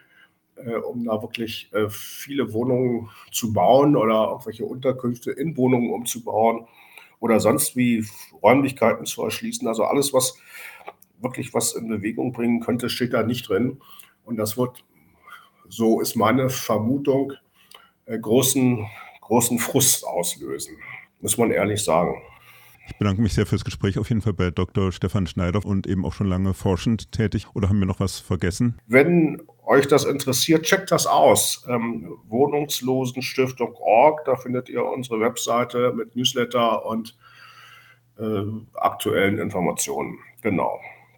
äh, 0.55 0.75
um 0.75 1.05
da 1.05 1.21
wirklich 1.21 1.69
äh, 1.73 1.89
viele 1.89 2.53
Wohnungen 2.53 3.09
zu 3.31 3.51
bauen 3.53 3.95
oder 3.95 4.29
irgendwelche 4.29 4.65
Unterkünfte 4.65 5.31
in 5.31 5.57
Wohnungen 5.57 5.91
umzubauen 5.91 6.67
oder 7.19 7.39
sonst 7.39 7.75
wie 7.75 8.05
Räumlichkeiten 8.41 9.05
zu 9.05 9.23
erschließen. 9.23 9.67
Also 9.67 9.83
alles, 9.83 10.13
was 10.13 10.37
wirklich 11.21 11.53
was 11.53 11.73
in 11.73 11.89
Bewegung 11.89 12.31
bringen 12.31 12.61
könnte, 12.61 12.89
steht 12.89 13.13
da 13.13 13.23
nicht 13.23 13.49
drin. 13.49 13.81
Und 14.23 14.37
das 14.37 14.57
wird 14.57 14.85
so 15.69 16.01
ist 16.01 16.15
meine 16.15 16.49
Vermutung, 16.49 17.33
äh, 18.05 18.19
großen, 18.19 18.85
großen 19.21 19.59
Frust 19.59 20.05
auslösen, 20.05 20.77
muss 21.21 21.37
man 21.37 21.51
ehrlich 21.51 21.83
sagen. 21.83 22.15
Ich 22.89 22.97
bedanke 22.97 23.21
mich 23.21 23.33
sehr 23.33 23.45
fürs 23.45 23.63
Gespräch, 23.63 23.99
auf 23.99 24.09
jeden 24.09 24.21
Fall 24.21 24.33
bei 24.33 24.49
Dr. 24.49 24.91
Stefan 24.91 25.27
Schneider 25.27 25.63
und 25.63 25.85
eben 25.85 26.03
auch 26.05 26.13
schon 26.13 26.27
lange 26.27 26.55
forschend 26.55 27.11
tätig. 27.11 27.45
Oder 27.53 27.69
haben 27.69 27.77
wir 27.77 27.85
noch 27.85 27.99
was 27.99 28.17
vergessen? 28.19 28.79
Wenn 28.87 29.43
euch 29.63 29.87
das 29.87 30.05
interessiert, 30.05 30.65
checkt 30.65 30.89
das 30.89 31.05
aus. 31.05 31.63
Ähm, 31.69 32.17
Wohnungslosenstiftung.org, 32.27 34.25
da 34.25 34.35
findet 34.35 34.69
ihr 34.69 34.83
unsere 34.83 35.19
Webseite 35.19 35.93
mit 35.93 36.15
Newsletter 36.15 36.83
und 36.83 37.15
äh, 38.17 38.41
aktuellen 38.73 39.37
Informationen. 39.37 40.17
Genau. 40.41 40.79